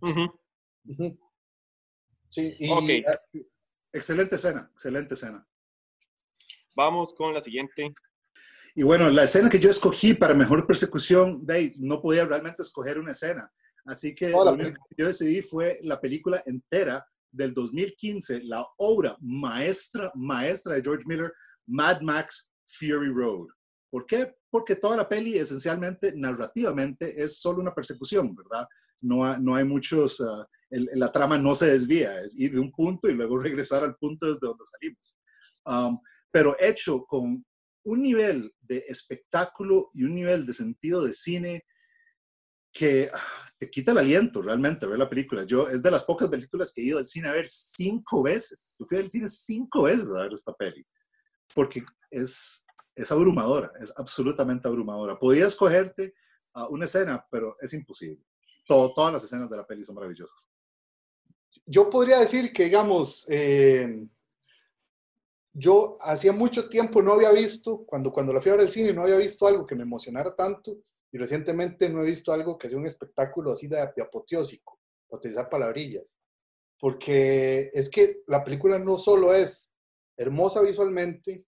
Ujú. 0.00 0.40
Ujú. 0.86 1.18
Sí, 2.28 2.54
y 2.58 2.70
Ok. 2.70 3.44
Excelente 3.92 4.36
escena, 4.36 4.70
excelente 4.72 5.14
escena. 5.14 5.46
Vamos 6.76 7.12
con 7.14 7.34
la 7.34 7.40
siguiente. 7.40 7.92
Y 8.74 8.84
bueno, 8.84 9.10
la 9.10 9.24
escena 9.24 9.50
que 9.50 9.58
yo 9.58 9.68
escogí 9.68 10.14
para 10.14 10.32
mejor 10.34 10.66
persecución, 10.66 11.44
ahí, 11.48 11.74
no 11.76 12.00
podía 12.00 12.24
realmente 12.24 12.62
escoger 12.62 12.98
una 12.98 13.10
escena. 13.10 13.50
Así 13.84 14.14
que 14.14 14.30
lo 14.30 14.52
único 14.52 14.86
que 14.88 14.94
yo 14.96 15.08
decidí 15.08 15.42
fue 15.42 15.80
la 15.82 16.00
película 16.00 16.42
entera 16.46 17.04
del 17.32 17.52
2015, 17.52 18.44
la 18.44 18.64
obra 18.78 19.16
maestra, 19.20 20.12
maestra 20.14 20.74
de 20.74 20.82
George 20.82 21.04
Miller, 21.06 21.32
Mad 21.66 22.00
Max 22.00 22.50
Fury 22.78 23.08
Road. 23.12 23.48
¿Por 23.90 24.06
qué? 24.06 24.34
Porque 24.50 24.76
toda 24.76 24.96
la 24.96 25.08
peli 25.08 25.36
esencialmente, 25.38 26.12
narrativamente, 26.16 27.22
es 27.22 27.38
solo 27.40 27.60
una 27.60 27.74
persecución, 27.74 28.34
¿verdad? 28.34 28.66
No, 29.00 29.24
ha- 29.24 29.38
no 29.38 29.54
hay 29.54 29.64
muchos, 29.64 30.20
ah, 30.20 30.46
el- 30.70 30.88
la 30.94 31.10
trama 31.10 31.38
no 31.38 31.54
se 31.54 31.66
desvía, 31.72 32.20
es 32.22 32.38
ir 32.38 32.52
de 32.52 32.60
un 32.60 32.70
punto 32.70 33.08
y 33.08 33.14
luego 33.14 33.38
regresar 33.42 33.82
al 33.84 33.96
punto 33.96 34.26
desde 34.26 34.38
donde 34.46 34.64
salimos. 34.64 35.16
Um, 35.66 36.00
pero 36.30 36.56
hecho 36.60 37.04
con 37.04 37.44
un 37.84 38.02
nivel 38.02 38.52
de 38.60 38.84
espectáculo 38.88 39.90
y 39.94 40.04
un 40.04 40.14
nivel 40.14 40.46
de 40.46 40.52
sentido 40.52 41.04
de 41.04 41.12
cine 41.12 41.64
que 42.72 43.10
ah, 43.12 43.20
te 43.58 43.68
quita 43.68 43.90
el 43.92 43.98
aliento 43.98 44.40
realmente 44.42 44.86
ver 44.86 44.98
la 44.98 45.08
película. 45.08 45.44
Yo 45.44 45.68
es 45.68 45.82
de 45.82 45.90
las 45.90 46.04
pocas 46.04 46.28
películas 46.28 46.72
que 46.72 46.80
he 46.82 46.84
ido 46.84 46.98
al 46.98 47.06
cine 47.06 47.28
a 47.28 47.32
ver 47.32 47.48
cinco 47.48 48.22
veces. 48.22 48.76
Yo 48.78 48.86
fui 48.86 48.98
al 48.98 49.10
cine 49.10 49.26
cinco 49.28 49.82
veces 49.84 50.08
a 50.12 50.22
ver 50.22 50.32
esta 50.32 50.52
peli 50.54 50.86
porque 51.54 51.82
es, 52.10 52.64
es 52.94 53.10
abrumadora, 53.12 53.72
es 53.80 53.92
absolutamente 53.96 54.68
abrumadora. 54.68 55.18
Podía 55.18 55.46
escogerte 55.46 56.14
a 56.54 56.66
una 56.68 56.84
escena, 56.84 57.26
pero 57.30 57.54
es 57.60 57.72
imposible. 57.72 58.24
Todas 58.66 59.12
las 59.12 59.24
escenas 59.24 59.50
de 59.50 59.56
la 59.56 59.66
peli 59.66 59.84
son 59.84 59.96
maravillosas. 59.96 60.48
yo 61.66 61.90
podría 61.90 62.18
decir 62.18 62.52
que, 62.52 62.64
digamos, 62.64 63.26
eh, 63.28 64.06
yo 65.52 65.98
hacía 66.00 66.32
mucho 66.32 66.68
tiempo 66.68 67.02
no 67.02 67.12
había 67.12 67.32
visto, 67.32 67.84
cuando, 67.84 68.12
cuando 68.12 68.32
la 68.32 68.40
fui 68.40 68.50
a 68.50 68.54
ver 68.54 68.62
al 68.62 68.70
cine, 68.70 68.92
no 68.92 69.02
había 69.02 69.16
visto 69.16 69.46
algo 69.46 69.66
que 69.66 69.74
me 69.74 69.82
emocionara 69.82 70.34
tanto, 70.34 70.78
y 71.12 71.18
recientemente 71.18 71.88
no 71.88 72.02
he 72.02 72.06
visto 72.06 72.32
algo 72.32 72.56
que 72.56 72.68
sea 72.68 72.78
un 72.78 72.86
espectáculo 72.86 73.52
así 73.52 73.66
de, 73.66 73.80
apoteósico, 73.80 74.78
utilizar 75.08 75.48
palabrillas, 75.48 76.16
porque 76.78 77.70
es 77.74 77.90
que 77.90 78.22
la 78.26 78.44
película 78.44 78.78
no 78.78 78.96
solo 78.96 79.34
es 79.34 79.74
hermosa 80.16 80.62
visualmente, 80.62 81.44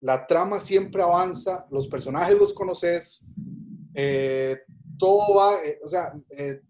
la 0.00 0.26
trama 0.26 0.60
siempre 0.60 1.02
avanza, 1.02 1.66
los 1.70 1.88
personajes 1.88 2.38
los 2.38 2.52
conoces, 2.54 3.24
eh, 3.94 4.60
todo 4.98 5.34
va, 5.34 5.62
eh, 5.64 5.78
o 5.84 5.88
sea, 5.88 6.12
eh, 6.30 6.60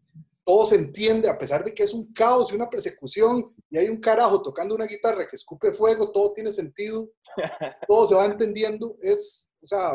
todo 0.44 0.64
se 0.64 0.76
entiende, 0.76 1.28
a 1.28 1.36
pesar 1.36 1.62
de 1.62 1.74
que 1.74 1.82
es 1.82 1.92
un 1.92 2.10
caos 2.12 2.50
y 2.52 2.56
una 2.56 2.70
persecución, 2.70 3.54
y 3.70 3.76
hay 3.76 3.88
un 3.90 4.00
carajo 4.00 4.40
tocando 4.40 4.74
una 4.74 4.86
guitarra 4.86 5.26
que 5.26 5.36
escupe 5.36 5.72
fuego, 5.72 6.10
todo 6.10 6.32
tiene 6.32 6.50
sentido, 6.50 7.10
todo 7.86 8.08
se 8.08 8.14
va 8.14 8.24
entendiendo. 8.24 8.96
Es, 9.02 9.50
o 9.62 9.66
sea, 9.66 9.90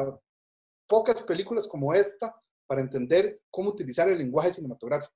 pocas 0.88 1.22
películas 1.24 1.68
como 1.68 1.92
esta 1.94 2.36
para 2.68 2.82
entender 2.82 3.42
cómo 3.50 3.70
utilizar 3.72 4.08
el 4.10 4.20
lenguaje 4.20 4.54
cinematográfico. 4.54 5.12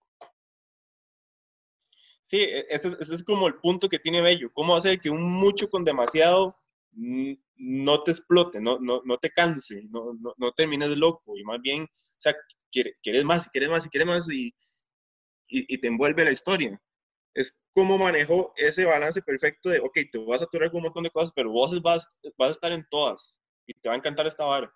Sí, 2.24 2.38
e, 2.42 2.66
ese, 2.70 2.90
es- 2.90 2.98
ese 3.00 3.14
es 3.16 3.24
como 3.24 3.48
el 3.48 3.56
punto 3.60 3.88
que 3.88 4.00
tiene 4.00 4.22
Bello. 4.22 4.50
¿Cómo 4.54 4.76
hacer 4.76 5.00
que 5.00 5.10
un 5.10 5.22
mucho 5.24 5.70
con 5.70 5.86
demasiado 5.86 6.58
mm, 6.94 7.34
no 7.58 8.04
te 8.04 8.12
explote, 8.12 8.60
no, 8.62 8.80
no, 8.80 9.02
no 9.06 9.18
te 9.18 9.30
canse, 9.32 9.84
no, 9.90 10.14
no, 10.20 10.34
no 10.38 10.52
termines 10.54 10.90
loco 10.98 11.38
y 11.38 11.44
más 11.44 11.60
bien, 11.62 11.84
o 11.84 11.88
sea, 12.20 12.36
quiere- 12.72 12.94
quieres 13.02 13.24
más 13.24 13.48
y 13.48 13.50
quieres 13.50 13.70
más 13.70 13.86
y 13.86 13.90
quieres 13.90 14.08
más 14.08 14.30
y, 14.30 14.48
y, 15.48 15.74
y 15.74 15.78
te 15.80 15.88
envuelve 15.88 16.24
la 16.26 16.32
historia. 16.32 16.80
Es 17.34 17.60
cómo 17.72 17.98
manejó 17.98 18.54
ese 18.56 18.86
balance 18.86 19.22
perfecto 19.22 19.70
de, 19.70 19.80
ok, 19.80 19.98
te 20.12 20.18
vas 20.18 20.42
a 20.42 20.46
aturar 20.46 20.70
con 20.72 20.78
un 20.80 20.84
montón 20.86 21.04
de 21.04 21.12
cosas, 21.12 21.32
pero 21.36 21.52
vos 21.52 21.80
vas, 21.82 22.08
vas 22.38 22.50
a 22.50 22.54
estar 22.54 22.72
en 22.72 22.86
todas 22.90 23.40
y 23.66 23.74
te 23.74 23.90
va 23.90 23.96
a 23.96 23.98
encantar 23.98 24.26
esta 24.28 24.44
vara. 24.46 24.74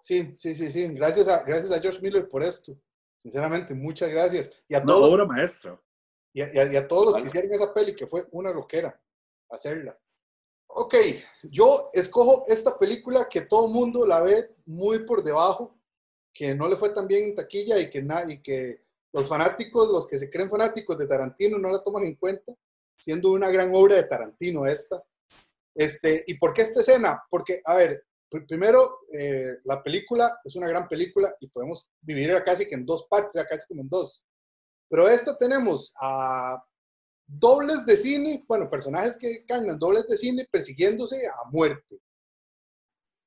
Sí, 0.00 0.34
sí, 0.36 0.54
sí, 0.54 0.70
sí. 0.70 0.88
Gracias 0.88 1.28
a, 1.28 1.42
gracias 1.44 1.72
a 1.72 1.80
George 1.80 2.00
Miller 2.00 2.28
por 2.28 2.42
esto. 2.42 2.78
Sinceramente, 3.22 3.74
muchas 3.74 4.10
gracias. 4.10 4.50
Y 4.68 4.74
a 4.74 4.84
todos, 4.84 5.12
obra 5.12 5.24
maestra. 5.26 5.80
y 6.32 6.42
a, 6.42 6.54
y 6.54 6.58
a- 6.58 6.72
y 6.72 6.76
a 6.76 6.86
todos 6.86 7.06
los 7.06 7.16
que 7.16 7.28
hicieron 7.28 7.52
esa 7.52 7.74
peli, 7.74 7.94
que 7.96 8.06
fue 8.06 8.26
una 8.30 8.52
loquera 8.52 9.00
hacerla. 9.50 9.98
Ok, 10.70 10.94
yo 11.44 11.90
escojo 11.94 12.44
esta 12.46 12.78
película 12.78 13.28
que 13.28 13.40
todo 13.42 13.68
mundo 13.68 14.06
la 14.06 14.20
ve 14.20 14.54
muy 14.66 15.04
por 15.04 15.24
debajo, 15.24 15.78
que 16.32 16.54
no 16.54 16.68
le 16.68 16.76
fue 16.76 16.90
tan 16.90 17.06
bien 17.08 17.24
en 17.24 17.34
taquilla 17.34 17.78
y 17.78 17.88
que, 17.90 18.06
y 18.28 18.42
que 18.42 18.84
los 19.12 19.26
fanáticos, 19.26 19.88
los 19.88 20.06
que 20.06 20.18
se 20.18 20.28
creen 20.28 20.50
fanáticos 20.50 20.98
de 20.98 21.06
Tarantino, 21.06 21.58
no 21.58 21.70
la 21.70 21.82
toman 21.82 22.04
en 22.04 22.16
cuenta, 22.16 22.52
siendo 22.98 23.32
una 23.32 23.48
gran 23.50 23.70
obra 23.74 23.96
de 23.96 24.04
Tarantino 24.04 24.66
esta. 24.66 25.02
Este, 25.74 26.24
¿Y 26.26 26.34
por 26.34 26.52
qué 26.52 26.62
esta 26.62 26.80
escena? 26.80 27.22
Porque, 27.30 27.62
a 27.64 27.76
ver, 27.76 28.04
pr- 28.30 28.46
primero, 28.46 29.00
eh, 29.12 29.58
la 29.64 29.82
película 29.82 30.38
es 30.44 30.54
una 30.56 30.68
gran 30.68 30.86
película 30.86 31.34
y 31.40 31.48
podemos 31.48 31.88
dividirla 32.00 32.44
casi 32.44 32.66
que 32.66 32.74
en 32.74 32.84
dos 32.84 33.06
partes, 33.08 33.30
o 33.30 33.38
sea, 33.38 33.46
casi 33.46 33.66
como 33.66 33.82
en 33.82 33.88
dos. 33.88 34.24
Pero 34.90 35.08
esta 35.08 35.36
tenemos 35.36 35.94
a 36.00 36.62
dobles 37.28 37.84
de 37.84 37.96
cine, 37.96 38.44
bueno, 38.48 38.68
personajes 38.70 39.16
que 39.18 39.44
ganan 39.46 39.78
dobles 39.78 40.06
de 40.08 40.16
cine 40.16 40.48
persiguiéndose 40.50 41.26
a 41.28 41.48
muerte. 41.50 42.00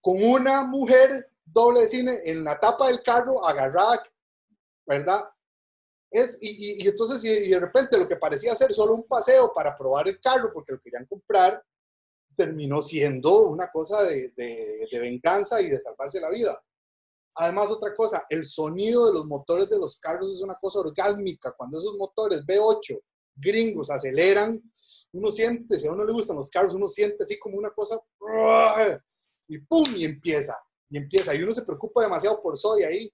Con 0.02 0.22
una 0.24 0.64
mujer 0.64 1.30
doble 1.46 1.82
de 1.82 1.88
cine 1.88 2.20
en 2.26 2.44
la 2.44 2.60
tapa 2.60 2.88
del 2.88 3.04
carro 3.04 3.46
agarrada, 3.46 4.04
¿verdad? 4.88 5.24
Es, 6.10 6.40
y, 6.42 6.50
y- 6.50 6.84
y 6.84 6.88
entonces, 6.88 7.24
y, 7.24 7.30
y 7.30 7.50
de 7.52 7.60
repente 7.60 7.98
lo 7.98 8.08
que 8.08 8.16
parecía 8.18 8.56
ser 8.56 8.74
solo 8.74 8.96
un 8.96 9.04
paseo 9.04 9.54
para 9.54 9.78
probar 9.78 10.08
el 10.08 10.20
carro 10.20 10.52
porque 10.52 10.74
lo 10.74 10.82
querían 10.82 11.06
comprar, 11.06 11.64
terminó 12.36 12.82
siendo 12.82 13.44
una 13.48 13.70
cosa 13.72 14.04
de, 14.04 14.30
de- 14.36 14.88
de 14.92 15.00
venganza 15.00 15.62
y 15.62 15.70
de 15.70 15.80
salvarse 15.80 16.20
la 16.20 16.30
vida. 16.32 16.62
Además, 17.36 17.70
otra 17.72 17.94
cosa, 17.94 18.26
el 18.30 18.44
sonido 18.44 19.06
de 19.08 19.14
los 19.14 19.26
motores 19.26 19.70
de 19.70 19.78
los 19.80 19.98
carros 19.98 20.34
es 20.34 20.42
una 20.42 20.56
cosa 20.56 20.80
orgásmica. 20.80 21.54
Cuando 21.56 21.78
esos 21.80 21.96
motores 21.96 22.42
V8 22.46 23.00
gringos 23.41 23.89
aceleran, 23.89 24.62
uno 25.13 25.32
siente, 25.32 25.77
si 25.77 25.88
a 25.88 25.91
uno 25.91 26.06
le 26.06 26.13
gustan 26.13 26.38
los 26.38 26.49
carros, 26.49 26.73
uno 26.73 26.88
siente 26.88 27.23
así 27.23 27.38
como 27.39 27.58
una 27.58 27.71
cosa, 27.71 27.99
y 29.47 29.58
pum, 29.60 29.84
y 29.95 30.06
empieza, 30.06 30.58
y 30.89 30.97
empieza, 30.97 31.34
y 31.36 31.41
uno 31.43 31.54
se 31.54 31.63
preocupa 31.63 32.04
demasiado 32.04 32.41
por 32.41 32.58
Zoe 32.58 32.86
ahí. 32.86 33.13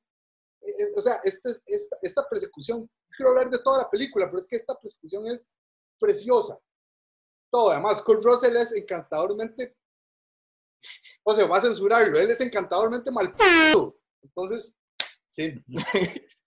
E- 0.61 0.69
e- 0.69 0.93
O 0.97 1.01
sea, 1.01 1.21
este, 1.23 1.51
esta, 1.65 1.97
esta 2.01 2.27
persecución, 2.29 2.89
quiero 3.15 3.31
hablar 3.31 3.49
de 3.49 3.59
toda 3.59 3.79
la 3.79 3.89
película, 3.89 4.27
pero 4.27 4.37
es 4.39 4.47
que 4.47 4.55
esta 4.55 4.75
persecución 4.79 5.27
es 5.27 5.55
preciosa. 5.99 6.59
Todo, 7.49 7.71
además, 7.71 8.01
Kurt 8.01 8.23
Russell 8.23 8.55
es 8.57 8.73
encantadormente, 8.75 9.75
o 11.23 11.33
sea, 11.33 11.45
va 11.45 11.57
a 11.57 11.61
censurarlo, 11.61 12.19
él 12.19 12.29
es 12.29 12.41
encantadormente 12.41 13.09
mal. 13.11 13.33
Entonces, 14.21 14.75
sí, 15.27 15.53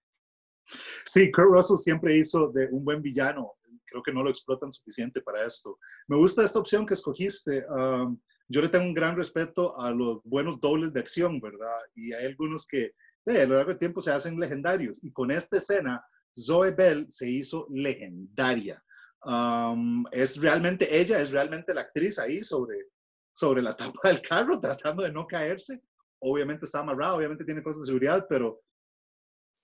Sí, 1.05 1.33
Kurt 1.33 1.49
Russell 1.51 1.79
siempre 1.79 2.17
hizo 2.17 2.49
de 2.53 2.67
un 2.71 2.85
buen 2.85 3.03
villano. 3.03 3.55
Creo 3.91 4.03
que 4.03 4.13
no 4.13 4.23
lo 4.23 4.31
explotan 4.31 4.73
suficiente 4.73 5.21
para 5.21 5.45
esto. 5.45 5.79
Me 6.09 6.17
gusta 6.17 6.45
esta 6.45 6.59
opción 6.59 6.87
que 6.87 6.95
escogiste. 6.95 7.65
Um, 7.69 8.19
yo 8.49 8.63
le 8.63 8.69
tengo 8.69 8.85
un 8.85 8.95
gran 8.95 9.17
respeto 9.17 9.79
a 9.79 9.91
los 9.91 10.23
buenos 10.25 10.61
dobles 10.61 10.93
de 10.93 11.01
acción, 11.01 11.41
¿verdad? 11.41 11.77
Y 11.95 12.13
hay 12.13 12.27
algunos 12.27 12.67
que 12.67 12.93
eh, 13.27 13.43
a 13.43 13.47
lo 13.47 13.57
largo 13.57 13.71
del 13.71 13.79
tiempo 13.79 14.01
se 14.01 14.13
hacen 14.13 14.39
legendarios. 14.39 15.03
Y 15.03 15.13
con 15.13 15.31
esta 15.31 15.57
escena, 15.57 16.05
Zoe 16.39 16.71
Bell 16.71 17.07
se 17.09 17.29
hizo 17.29 17.67
legendaria. 17.71 18.83
Um, 19.25 20.05
es 20.11 20.41
realmente 20.41 20.99
ella, 20.99 21.21
es 21.21 21.31
realmente 21.31 21.75
la 21.75 21.83
actriz 21.83 22.19
ahí 22.19 22.43
sobre, 22.43 22.87
sobre 23.33 23.61
la 23.61 23.77
tapa 23.77 24.09
del 24.09 24.23
carro, 24.23 24.59
tratando 24.61 25.03
de 25.03 25.13
no 25.13 25.27
caerse. 25.27 25.83
Obviamente 26.21 26.65
está 26.65 26.81
amarrada, 26.81 27.15
obviamente 27.15 27.45
tiene 27.45 27.63
cosas 27.63 27.83
de 27.83 27.87
seguridad, 27.87 28.27
pero 28.29 28.63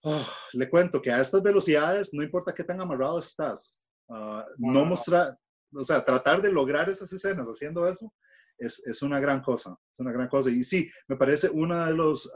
Ah, 0.08 0.24
le 0.52 0.70
cuento 0.70 1.02
que 1.02 1.10
a 1.10 1.20
estas 1.20 1.42
velocidades, 1.42 2.14
no 2.14 2.22
importa 2.22 2.54
qué 2.54 2.62
tan 2.62 2.80
amarrado 2.80 3.18
estás, 3.18 3.82
ah, 4.08 4.46
No, 4.58 4.84
mostrar, 4.84 5.38
o 5.72 5.84
sea, 5.84 6.04
tratar 6.04 6.40
de 6.42 6.50
lograr 6.52 6.88
esas 6.88 7.12
escenas 7.12 7.48
haciendo 7.48 7.86
eso 7.88 8.12
es, 8.58 8.86
es 8.86 9.02
una 9.02 9.20
gran 9.20 9.42
cosa, 9.42 9.76
es 9.92 10.00
una 10.00 10.12
gran 10.12 10.28
cosa. 10.28 10.50
Y 10.50 10.62
sí, 10.62 10.90
me 11.08 11.16
parece 11.16 11.48
una 11.50 11.86
de 11.86 11.94
las 11.94 12.28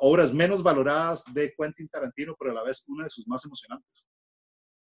obras 0.00 0.32
menos 0.32 0.62
valoradas 0.62 1.24
de 1.32 1.52
Quentin 1.56 1.88
Tarantino, 1.88 2.34
pero 2.38 2.52
a 2.52 2.54
la 2.54 2.62
vez 2.62 2.82
una 2.88 3.04
de 3.04 3.10
sus 3.10 3.26
más 3.26 3.44
emocionantes. 3.44 4.08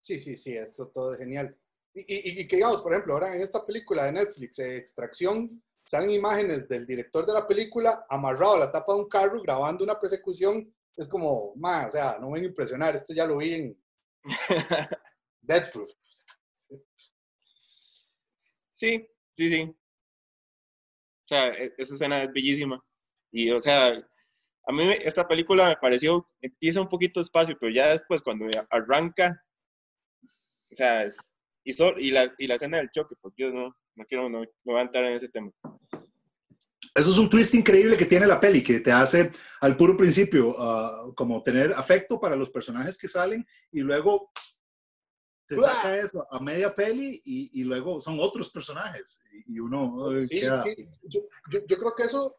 Sí, 0.00 0.18
sí, 0.18 0.36
sí, 0.36 0.56
esto 0.56 0.88
todo 0.88 1.12
es 1.12 1.18
genial. 1.18 1.56
Y, 1.92 2.00
y- 2.00 2.40
y 2.40 2.48
que 2.48 2.56
digamos, 2.56 2.80
por 2.80 2.92
ejemplo, 2.92 3.14
ahora 3.14 3.34
en 3.34 3.42
esta 3.42 3.64
película 3.66 4.04
de 4.04 4.12
Netflix, 4.12 4.58
eh, 4.60 4.76
Extracción, 4.76 5.62
salen 5.84 6.10
imágenes 6.10 6.68
del 6.68 6.86
director 6.86 7.26
de 7.26 7.32
la 7.34 7.46
película 7.46 8.06
amarrado 8.08 8.54
a 8.54 8.58
la 8.60 8.72
tapa 8.72 8.94
de 8.94 9.00
un 9.00 9.08
carro 9.08 9.42
grabando 9.42 9.82
una 9.84 9.98
persecución. 9.98 10.72
Es 10.96 11.08
como, 11.08 11.52
ma, 11.56 11.86
o 11.86 11.90
sea, 11.90 12.12
no 12.20 12.26
me 12.26 12.38
voy 12.38 12.40
a 12.40 12.44
impresionar, 12.48 12.94
esto 12.94 13.12
ya 13.12 13.26
lo 13.26 13.38
vi 13.38 13.54
en 13.54 13.82
Death 15.42 15.72
Proof. 15.72 15.90
Sí, 18.70 19.06
sí, 19.34 19.48
sí. 19.50 19.62
O 19.62 21.28
sea, 21.28 21.48
e- 21.54 21.72
esa 21.78 21.94
escena 21.94 22.22
es 22.22 22.32
bellísima. 22.32 22.82
Y, 23.32 23.50
o 23.52 23.60
sea, 23.60 23.88
a 24.66 24.72
mí 24.72 24.82
esta 25.02 25.26
película 25.28 25.68
me 25.68 25.76
pareció, 25.76 26.28
empieza 26.40 26.80
un 26.80 26.88
poquito 26.88 27.20
despacio, 27.20 27.56
pero 27.58 27.72
ya 27.72 27.88
después, 27.90 28.22
cuando 28.22 28.46
arranca, 28.70 29.42
o 30.72 30.74
sea, 30.74 31.06
y, 31.64 31.72
so- 31.72 31.98
y, 31.98 32.10
la, 32.10 32.30
y 32.38 32.46
la 32.46 32.54
escena 32.54 32.78
del 32.78 32.90
choque, 32.90 33.14
porque 33.20 33.44
Dios, 33.44 33.54
no, 33.54 33.74
no 33.96 34.04
quiero, 34.06 34.28
no, 34.28 34.42
no 34.64 34.76
a 34.76 34.82
entrar 34.82 35.04
en 35.04 35.12
ese 35.16 35.28
tema. 35.28 35.50
Eso 36.94 37.10
es 37.10 37.18
un 37.18 37.30
twist 37.30 37.54
increíble 37.54 37.96
que 37.96 38.04
tiene 38.06 38.26
la 38.26 38.40
peli, 38.40 38.62
que 38.62 38.80
te 38.80 38.90
hace 38.90 39.30
al 39.60 39.76
puro 39.76 39.96
principio 39.96 40.54
ah, 40.58 41.10
como 41.14 41.42
tener 41.42 41.72
afecto 41.72 42.18
para 42.20 42.34
los 42.36 42.50
personajes 42.50 42.98
que 42.98 43.06
salen 43.08 43.46
y 43.70 43.80
luego 43.80 44.30
te 45.46 45.56
saca 45.56 45.96
eso 45.98 46.26
a 46.30 46.38
media 46.40 46.74
peli 46.74 47.20
y, 47.24 47.60
y 47.60 47.64
luego 47.64 48.00
son 48.00 48.18
otros 48.20 48.50
personajes 48.50 49.22
y, 49.32 49.54
y 49.56 49.60
uno 49.60 50.08
ay, 50.10 50.24
Sí, 50.24 50.40
queda- 50.40 50.62
sí. 50.62 50.74
Yo, 51.02 51.20
yo- 51.50 51.66
yo 51.66 51.76
creo 51.78 51.94
que 51.96 52.04
eso, 52.04 52.36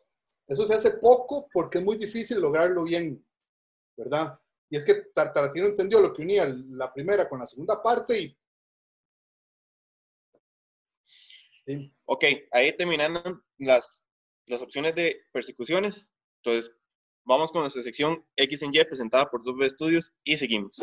eso 0.47 0.65
se 0.65 0.75
hace 0.75 0.91
poco 0.91 1.47
porque 1.51 1.77
es 1.79 1.83
muy 1.83 1.97
difícil 1.97 2.39
lograrlo 2.39 2.83
bien, 2.83 3.25
¿verdad? 3.97 4.37
Y 4.69 4.75
es 4.77 4.85
que 4.85 4.95
Tar- 5.13 5.31
Tarantino 5.33 5.65
entendió 5.65 5.99
lo 6.01 6.13
que 6.13 6.21
unía 6.23 6.45
la 6.69 6.93
primera 6.93 7.27
con 7.27 7.39
la 7.39 7.45
segunda 7.45 7.81
parte 7.81 8.19
y... 8.19 8.37
Sí. 11.65 11.93
Ok, 12.05 12.23
ahí 12.51 12.75
terminaron 12.75 13.43
las, 13.59 14.03
las 14.47 14.61
opciones 14.61 14.95
de 14.95 15.21
persecuciones. 15.31 16.11
Entonces, 16.43 16.71
vamos 17.25 17.51
con 17.51 17.61
nuestra 17.61 17.83
sección 17.83 18.25
X 18.35 18.61
en 18.63 18.73
Y 18.73 18.83
presentada 18.85 19.29
por 19.29 19.43
W 19.43 19.69
Studios 19.69 20.13
y 20.23 20.37
seguimos. 20.37 20.77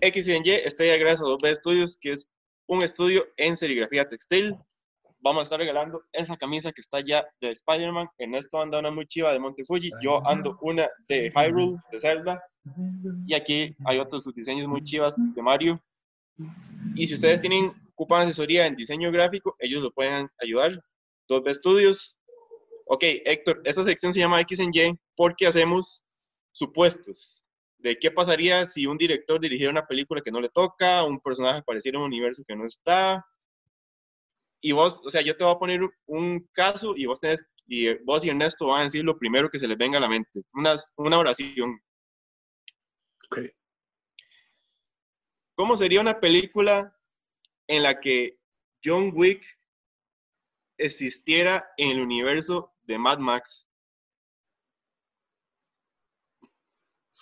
X 0.00 0.28
en 0.28 0.46
Y 0.46 0.50
está 0.50 0.84
ya 0.84 0.96
gracias 0.96 1.20
a 1.20 1.30
W 1.30 1.56
Studios, 1.56 1.98
que 2.00 2.12
es 2.12 2.28
un 2.66 2.82
estudio 2.82 3.26
en 3.36 3.56
serigrafía 3.56 4.06
textil. 4.06 4.56
Vamos 5.20 5.40
a 5.40 5.42
estar 5.44 5.58
regalando 5.58 6.04
esa 6.12 6.36
camisa 6.36 6.70
que 6.70 6.80
está 6.80 7.00
ya 7.00 7.26
de 7.40 7.50
Spider-Man. 7.50 8.08
En 8.18 8.34
esto 8.34 8.60
anda 8.60 8.78
una 8.78 8.92
muy 8.92 9.06
chiva 9.06 9.32
de 9.32 9.40
Monte 9.40 9.64
Fuji. 9.64 9.90
Yo 10.00 10.24
ando 10.28 10.56
una 10.62 10.88
de 11.08 11.32
Hyrule, 11.34 11.78
de 11.90 12.00
Zelda. 12.00 12.40
Y 13.26 13.34
aquí 13.34 13.74
hay 13.84 13.98
otros 13.98 14.32
diseños 14.32 14.68
muy 14.68 14.82
chivas 14.82 15.16
de 15.34 15.42
Mario. 15.42 15.82
Y 16.94 17.06
si 17.06 17.14
ustedes 17.14 17.40
tienen, 17.40 17.72
ocupan 17.98 18.22
asesoría 18.22 18.66
en 18.66 18.76
diseño 18.76 19.10
gráfico, 19.10 19.56
ellos 19.58 19.82
lo 19.82 19.90
pueden 19.90 20.28
ayudar. 20.40 20.80
Dos 21.26 21.42
estudios. 21.46 22.16
Ok, 22.86 23.02
Héctor, 23.02 23.60
esta 23.64 23.82
sección 23.82 24.14
se 24.14 24.20
llama 24.20 24.40
X 24.42 24.60
en 24.60 24.70
Y 24.72 24.98
porque 25.16 25.46
hacemos 25.48 26.04
supuestos 26.52 27.44
de 27.78 27.98
qué 27.98 28.10
pasaría 28.12 28.64
si 28.66 28.86
un 28.86 28.96
director 28.96 29.40
dirigiera 29.40 29.72
una 29.72 29.86
película 29.86 30.20
que 30.20 30.30
no 30.30 30.40
le 30.40 30.48
toca, 30.48 31.02
un 31.04 31.18
personaje 31.20 31.58
apareciera 31.58 31.98
en 31.98 32.02
un 32.02 32.06
universo 32.08 32.44
que 32.46 32.54
no 32.56 32.64
está. 32.64 33.24
Y 34.60 34.72
vos, 34.72 35.00
o 35.04 35.10
sea, 35.10 35.20
yo 35.22 35.36
te 35.36 35.44
voy 35.44 35.54
a 35.54 35.58
poner 35.58 35.80
un- 36.06 36.48
caso 36.52 36.94
y 36.96 37.06
vos 37.06 37.20
tenés, 37.20 37.44
y 37.66 37.94
vos 38.04 38.24
y 38.24 38.30
Ernesto 38.30 38.66
van 38.68 38.80
a 38.80 38.84
decir 38.84 39.04
lo 39.04 39.18
primero 39.18 39.50
que 39.50 39.58
se 39.58 39.68
les 39.68 39.76
venga 39.76 39.98
a 39.98 40.00
la 40.00 40.08
mente. 40.08 40.42
Unas- 40.54 40.92
una 40.96 41.18
oración. 41.18 41.80
Ok. 43.26 43.38
¿Cómo 45.54 45.76
sería 45.76 46.00
una 46.00 46.18
película 46.20 46.96
en 47.68 47.84
la 47.84 48.00
que 48.00 48.38
John 48.84 49.12
Wick 49.14 49.44
existiera 50.78 51.68
en 51.76 51.90
el 51.90 52.00
universo 52.00 52.74
de 52.82 52.98
Mad 52.98 53.18
Max? 53.18 53.68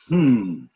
Hmm. 0.09 0.69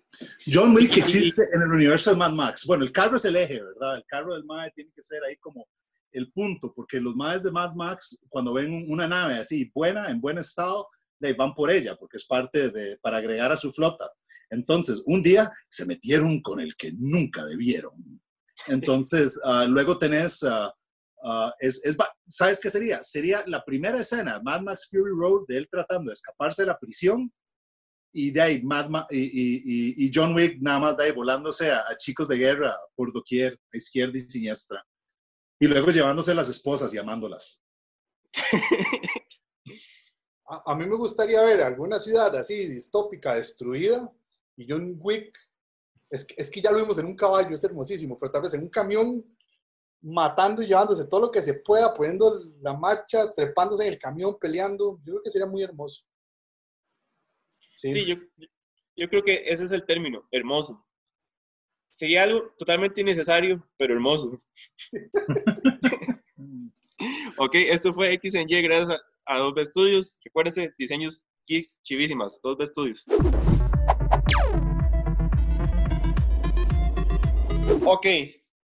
John 0.46 0.74
Wick 0.74 0.96
existe 0.96 1.42
en 1.52 1.62
el 1.62 1.70
universo 1.70 2.10
de 2.10 2.16
Mad 2.16 2.32
Max. 2.32 2.66
Bueno, 2.66 2.84
el 2.84 2.92
carro 2.92 3.16
es 3.16 3.24
el 3.24 3.36
eje, 3.36 3.62
¿verdad? 3.62 3.96
El 3.96 4.04
carro 4.06 4.34
del 4.34 4.44
MAE 4.44 4.72
tiene 4.72 4.90
que 4.94 5.02
ser 5.02 5.22
ahí 5.22 5.36
como 5.36 5.66
el 6.12 6.32
punto, 6.32 6.72
porque 6.74 7.00
los 7.00 7.14
MAEs 7.14 7.44
de 7.44 7.52
Mad 7.52 7.74
Max, 7.74 8.18
cuando 8.28 8.52
ven 8.52 8.86
una 8.90 9.06
nave 9.06 9.38
así 9.38 9.70
buena, 9.72 10.10
en 10.10 10.20
buen 10.20 10.38
estado, 10.38 10.88
de, 11.20 11.34
van 11.34 11.54
por 11.54 11.70
ella, 11.70 11.96
porque 11.96 12.16
es 12.16 12.26
parte 12.26 12.70
de, 12.70 12.98
para 12.98 13.18
agregar 13.18 13.52
a 13.52 13.56
su 13.56 13.70
flota. 13.72 14.10
Entonces, 14.48 15.02
un 15.06 15.22
día 15.22 15.52
se 15.68 15.86
metieron 15.86 16.42
con 16.42 16.60
el 16.60 16.74
que 16.74 16.92
nunca 16.92 17.44
debieron. 17.44 18.20
Entonces, 18.68 19.40
uh, 19.44 19.68
luego 19.68 19.98
tenés, 19.98 20.42
uh, 20.42 20.70
es, 21.58 21.84
es, 21.84 21.96
¿sabes 22.28 22.58
qué 22.60 22.70
sería? 22.70 23.02
Sería 23.02 23.44
la 23.46 23.64
primera 23.64 24.00
escena, 24.00 24.40
Mad 24.42 24.62
Max 24.62 24.88
Fury 24.90 25.12
Road, 25.16 25.46
de 25.48 25.58
él 25.58 25.68
tratando 25.70 26.10
de 26.10 26.14
escaparse 26.14 26.62
de 26.62 26.68
la 26.68 26.78
prisión 26.78 27.32
y 28.12 28.30
de 28.30 28.40
ahí 28.40 28.62
Mad 28.62 28.88
Ma 28.88 29.06
y, 29.10 30.10
John 30.12 30.34
Wick 30.34 30.58
nada 30.60 30.78
más 30.78 30.96
de 30.96 31.12
volándose 31.12 31.70
a, 31.70 31.84
chicos 31.96 32.28
de 32.28 32.36
guerra 32.36 32.76
por 32.94 33.12
doquier, 33.12 33.58
a 33.72 33.76
izquierda 33.76 34.18
y 34.18 34.20
siniestra. 34.22 34.84
Y 35.60 35.66
luego 35.66 35.90
llevándose 35.90 36.34
las 36.34 36.48
esposas 36.48 36.92
y 36.94 36.98
amándolas. 36.98 37.64
a, 40.46 40.74
mí 40.74 40.86
me 40.86 40.96
gustaría 40.96 41.42
ver 41.42 41.60
alguna 41.62 41.98
ciudad 41.98 42.34
así 42.36 42.66
distópica, 42.68 43.34
destruida, 43.34 44.10
y 44.56 44.66
John 44.68 44.96
Wick, 44.98 45.36
es 46.10 46.24
que, 46.24 46.34
es 46.36 46.50
que 46.50 46.60
ya 46.60 46.72
lo 46.72 46.78
vimos 46.78 46.98
en 46.98 47.06
un 47.06 47.16
caballo, 47.16 47.54
es 47.54 47.62
hermosísimo, 47.62 48.18
pero 48.18 48.32
tal 48.32 48.42
vez 48.42 48.54
en 48.54 48.62
un 48.62 48.68
camión 48.68 49.24
matando 50.02 50.62
y 50.62 50.66
llevándose 50.66 51.04
todo 51.04 51.20
lo 51.20 51.30
que 51.30 51.42
se 51.42 51.54
pueda, 51.54 51.94
poniendo 51.94 52.42
la 52.60 52.74
marcha, 52.74 53.32
trepándose 53.32 53.86
en 53.86 53.92
el 53.92 53.98
camión, 53.98 54.36
peleando, 54.38 54.98
yo 55.04 55.12
creo 55.12 55.22
que 55.22 55.30
sería 55.30 55.46
muy 55.46 55.62
hermoso. 55.62 56.04
Sí, 57.76 57.92
sí 57.92 58.06
yo, 58.06 58.16
yo, 58.96 59.08
creo 59.08 59.22
que 59.22 59.42
ese 59.46 59.64
es 59.64 59.72
el 59.72 59.84
término, 59.84 60.26
hermoso. 60.32 60.84
Sería 61.92 62.24
algo 62.24 62.52
totalmente 62.58 63.00
innecesario, 63.02 63.68
pero 63.76 63.94
hermoso. 63.94 64.40
ok, 67.38 67.54
esto 67.54 67.92
fue 67.92 68.12
X 68.14 68.34
en 68.34 68.48
Y 68.48 68.62
gracias 68.62 68.98
a, 69.26 69.36
a 69.36 69.40
2B 69.40 69.66
Studios. 69.66 70.18
Recuérdense, 70.24 70.74
diseños 70.78 71.24
geeks 71.46 71.80
chivísimas, 71.82 72.40
2B 72.42 72.66
Studios. 72.66 73.06
Ok, 77.82 78.06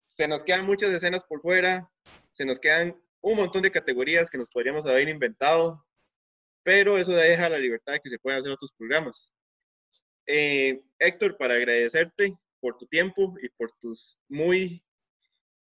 se 0.07 0.27
nos 0.27 0.41
quedan 0.41 0.65
muchas 0.65 0.89
escenas 0.91 1.23
por 1.25 1.41
fuera, 1.41 1.91
se 2.31 2.45
nos 2.45 2.59
quedan 2.59 2.95
un 3.19 3.35
montón 3.35 3.61
de 3.61 3.69
categorías 3.69 4.29
que 4.29 4.37
nos 4.37 4.49
podríamos 4.49 4.85
haber 4.87 5.09
inventado, 5.09 5.85
pero 6.63 6.97
eso 6.97 7.11
deja 7.11 7.49
la 7.49 7.57
libertad 7.57 7.93
de 7.93 7.99
que 7.99 8.09
se 8.09 8.19
puedan 8.19 8.39
hacer 8.39 8.51
otros 8.51 8.71
programas. 8.71 9.33
Eh, 10.27 10.81
Héctor, 10.97 11.37
para 11.37 11.55
agradecerte 11.55 12.33
por 12.61 12.77
tu 12.77 12.87
tiempo 12.87 13.35
y 13.41 13.49
por 13.49 13.73
tus 13.81 14.17
muy 14.29 14.81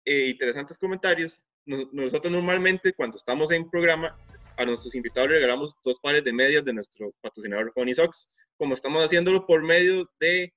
eh, 0.05 0.27
interesantes 0.27 0.77
comentarios, 0.77 1.43
nosotros 1.65 2.31
normalmente 2.31 2.93
cuando 2.93 3.17
estamos 3.17 3.51
en 3.51 3.69
programa 3.69 4.17
a 4.57 4.65
nuestros 4.65 4.93
invitados 4.93 5.29
les 5.29 5.39
regalamos 5.39 5.75
dos 5.83 5.99
pares 5.99 6.23
de 6.23 6.31
medias 6.31 6.63
de 6.63 6.73
nuestro 6.73 7.11
patrocinador 7.21 7.73
Socks. 7.95 8.47
Como 8.57 8.75
estamos 8.75 9.03
haciéndolo 9.03 9.47
por 9.47 9.63
medio 9.63 10.07
de 10.19 10.53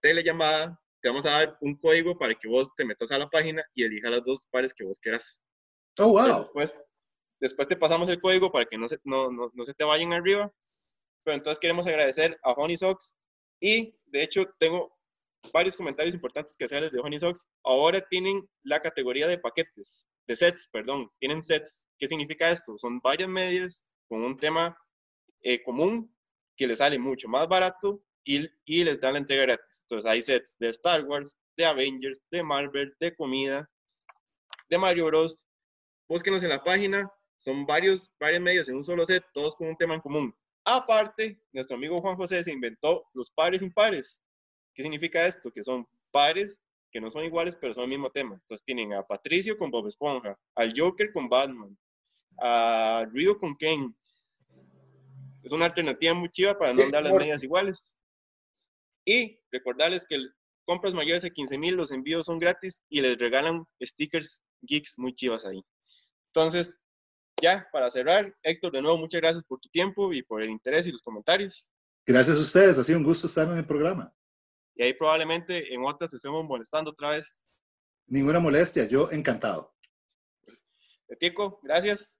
telellamada, 0.00 0.80
te 1.04 1.10
vamos 1.10 1.26
a 1.26 1.32
dar 1.32 1.58
un 1.60 1.76
código 1.76 2.16
para 2.16 2.34
que 2.34 2.48
vos 2.48 2.74
te 2.74 2.82
metas 2.82 3.10
a 3.10 3.18
la 3.18 3.28
página 3.28 3.62
y 3.74 3.84
elijas 3.84 4.10
las 4.10 4.24
dos 4.24 4.46
pares 4.50 4.72
que 4.72 4.84
vos 4.84 4.98
quieras. 4.98 5.42
Oh, 5.98 6.08
wow. 6.08 6.38
Después, 6.38 6.82
después 7.38 7.68
te 7.68 7.76
pasamos 7.76 8.08
el 8.08 8.18
código 8.18 8.50
para 8.50 8.64
que 8.64 8.78
no 8.78 8.88
se, 8.88 8.96
no, 9.04 9.30
no, 9.30 9.50
no 9.52 9.64
se 9.66 9.74
te 9.74 9.84
vayan 9.84 10.14
arriba. 10.14 10.50
Pero 11.22 11.36
entonces 11.36 11.58
queremos 11.58 11.86
agradecer 11.86 12.38
a 12.42 12.52
Honey 12.52 12.78
Socks 12.78 13.14
y 13.60 13.94
de 14.06 14.22
hecho 14.22 14.46
tengo 14.58 14.96
varios 15.52 15.76
comentarios 15.76 16.14
importantes 16.14 16.56
que 16.56 16.64
hacerles 16.64 16.90
de 16.90 17.00
Honey 17.00 17.18
Socks. 17.18 17.46
Ahora 17.64 18.00
tienen 18.00 18.48
la 18.62 18.80
categoría 18.80 19.28
de 19.28 19.36
paquetes, 19.36 20.08
de 20.26 20.36
sets, 20.36 20.70
perdón, 20.72 21.10
tienen 21.18 21.42
sets. 21.42 21.86
¿Qué 21.98 22.08
significa 22.08 22.50
esto? 22.50 22.78
Son 22.78 22.98
varias 23.00 23.28
medias 23.28 23.84
con 24.08 24.24
un 24.24 24.38
tema 24.38 24.74
eh, 25.42 25.62
común 25.62 26.16
que 26.56 26.66
les 26.66 26.78
sale 26.78 26.98
mucho 26.98 27.28
más 27.28 27.46
barato 27.46 28.02
y, 28.24 28.48
y, 28.64 28.84
les 28.84 29.00
dan 29.00 29.14
la 29.14 29.18
entrega 29.20 29.42
gratis. 29.42 29.80
Entonces 29.82 30.10
hay 30.10 30.22
sets 30.22 30.56
de 30.58 30.68
Star 30.70 31.04
Wars, 31.04 31.36
de 31.56 31.66
Avengers, 31.66 32.20
de 32.30 32.42
Marvel, 32.42 32.94
de 32.98 33.14
comida, 33.14 33.70
de 34.68 34.78
Mario 34.78 35.06
Bros. 35.06 35.46
Búsquenos 36.08 36.42
en 36.42 36.50
la 36.50 36.62
página, 36.62 37.10
son 37.38 37.66
varios, 37.66 38.10
varias 38.18 38.42
medias 38.42 38.68
en 38.68 38.76
un 38.76 38.84
solo 38.84 39.04
set, 39.04 39.24
todos 39.32 39.54
con 39.54 39.68
un 39.68 39.76
tema 39.76 39.94
en 39.94 40.00
común. 40.00 40.34
Aparte, 40.64 41.38
nuestro 41.52 41.76
amigo 41.76 41.98
Juan 41.98 42.16
José 42.16 42.42
se 42.42 42.52
inventó 42.52 43.06
los 43.12 43.30
pares 43.30 43.60
impares. 43.62 44.20
¿Qué 44.72 44.82
significa 44.82 45.26
esto? 45.26 45.50
Que 45.50 45.62
son 45.62 45.86
pares 46.10 46.62
que 46.94 47.00
no 47.00 47.10
son 47.10 47.24
iguales, 47.24 47.56
pero 47.60 47.74
son 47.74 47.84
el 47.84 47.90
mismo 47.90 48.08
tema. 48.10 48.34
Entonces 48.34 48.64
tienen 48.64 48.92
a 48.92 49.02
Patricio 49.02 49.58
con 49.58 49.68
Bob 49.68 49.88
Esponja, 49.88 50.38
al 50.54 50.72
Joker 50.76 51.10
con 51.12 51.28
Batman, 51.28 51.76
a 52.38 53.04
Rio 53.12 53.36
con 53.36 53.56
Ken. 53.56 53.94
Es 55.42 55.50
una 55.50 55.66
alternativa 55.66 56.14
muy 56.14 56.30
chiva 56.30 56.56
para 56.56 56.72
no 56.72 56.84
andar 56.84 57.02
las 57.02 57.12
medias 57.12 57.42
iguales. 57.42 57.98
Y 59.04 59.38
recordarles 59.50 60.06
que 60.06 60.18
compras 60.64 60.94
mayores 60.94 61.24
a 61.24 61.30
15 61.30 61.58
mil, 61.58 61.74
los 61.74 61.92
envíos 61.92 62.26
son 62.26 62.38
gratis 62.38 62.82
y 62.88 63.00
les 63.00 63.18
regalan 63.18 63.64
stickers 63.82 64.42
geeks 64.62 64.98
muy 64.98 65.14
chivas 65.14 65.44
ahí. 65.44 65.62
Entonces, 66.28 66.78
ya, 67.40 67.68
para 67.72 67.90
cerrar, 67.90 68.34
Héctor, 68.42 68.72
de 68.72 68.82
nuevo, 68.82 68.96
muchas 68.96 69.20
gracias 69.20 69.44
por 69.44 69.60
tu 69.60 69.68
tiempo 69.68 70.12
y 70.12 70.22
por 70.22 70.42
el 70.42 70.50
interés 70.50 70.86
y 70.86 70.92
los 70.92 71.02
comentarios. 71.02 71.70
Gracias 72.06 72.38
a 72.38 72.42
ustedes, 72.42 72.78
ha 72.78 72.84
sido 72.84 72.98
un 72.98 73.04
gusto 73.04 73.26
estar 73.26 73.46
en 73.48 73.58
el 73.58 73.66
programa. 73.66 74.14
Y 74.74 74.82
ahí 74.82 74.94
probablemente 74.94 75.72
en 75.72 75.84
otras 75.84 76.10
te 76.10 76.16
estemos 76.16 76.44
molestando 76.44 76.90
otra 76.90 77.10
vez. 77.10 77.44
Ninguna 78.06 78.40
molestia, 78.40 78.86
yo 78.86 79.10
encantado. 79.10 79.72
Tico, 81.18 81.60
gracias. 81.62 82.18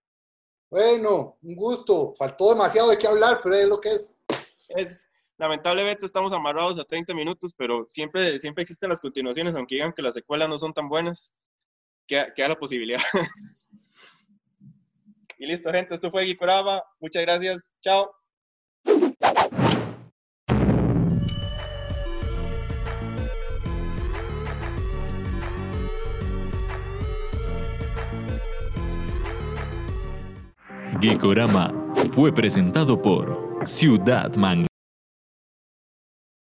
Bueno, 0.70 1.38
un 1.42 1.56
gusto. 1.56 2.14
Faltó 2.16 2.50
demasiado 2.50 2.90
de 2.90 2.98
qué 2.98 3.06
hablar, 3.06 3.40
pero 3.42 3.54
es 3.54 3.68
lo 3.68 3.80
que 3.80 3.90
es. 3.90 4.14
Es, 4.68 5.08
lamentablemente 5.38 6.06
estamos 6.06 6.32
amarrados 6.32 6.78
a 6.78 6.84
30 6.84 7.14
minutos, 7.14 7.52
pero 7.56 7.86
siempre, 7.88 8.38
siempre 8.38 8.62
existen 8.62 8.90
las 8.90 9.00
continuaciones, 9.00 9.54
aunque 9.54 9.76
digan 9.76 9.92
que 9.92 10.02
las 10.02 10.14
secuelas 10.14 10.48
no 10.48 10.58
son 10.58 10.72
tan 10.72 10.88
buenas, 10.88 11.32
queda, 12.06 12.32
queda 12.34 12.48
la 12.48 12.58
posibilidad. 12.58 13.00
y 15.38 15.46
listo, 15.46 15.72
gente, 15.72 15.94
esto 15.94 16.10
fue 16.10 16.26
Gikoraba. 16.26 16.84
Muchas 17.00 17.22
gracias. 17.22 17.72
Chao. 17.80 18.14
Geekorama 31.00 31.74
fue 32.12 32.32
presentado 32.32 33.02
por 33.02 33.60
Ciudad 33.66 34.34
Manga. 34.36 34.68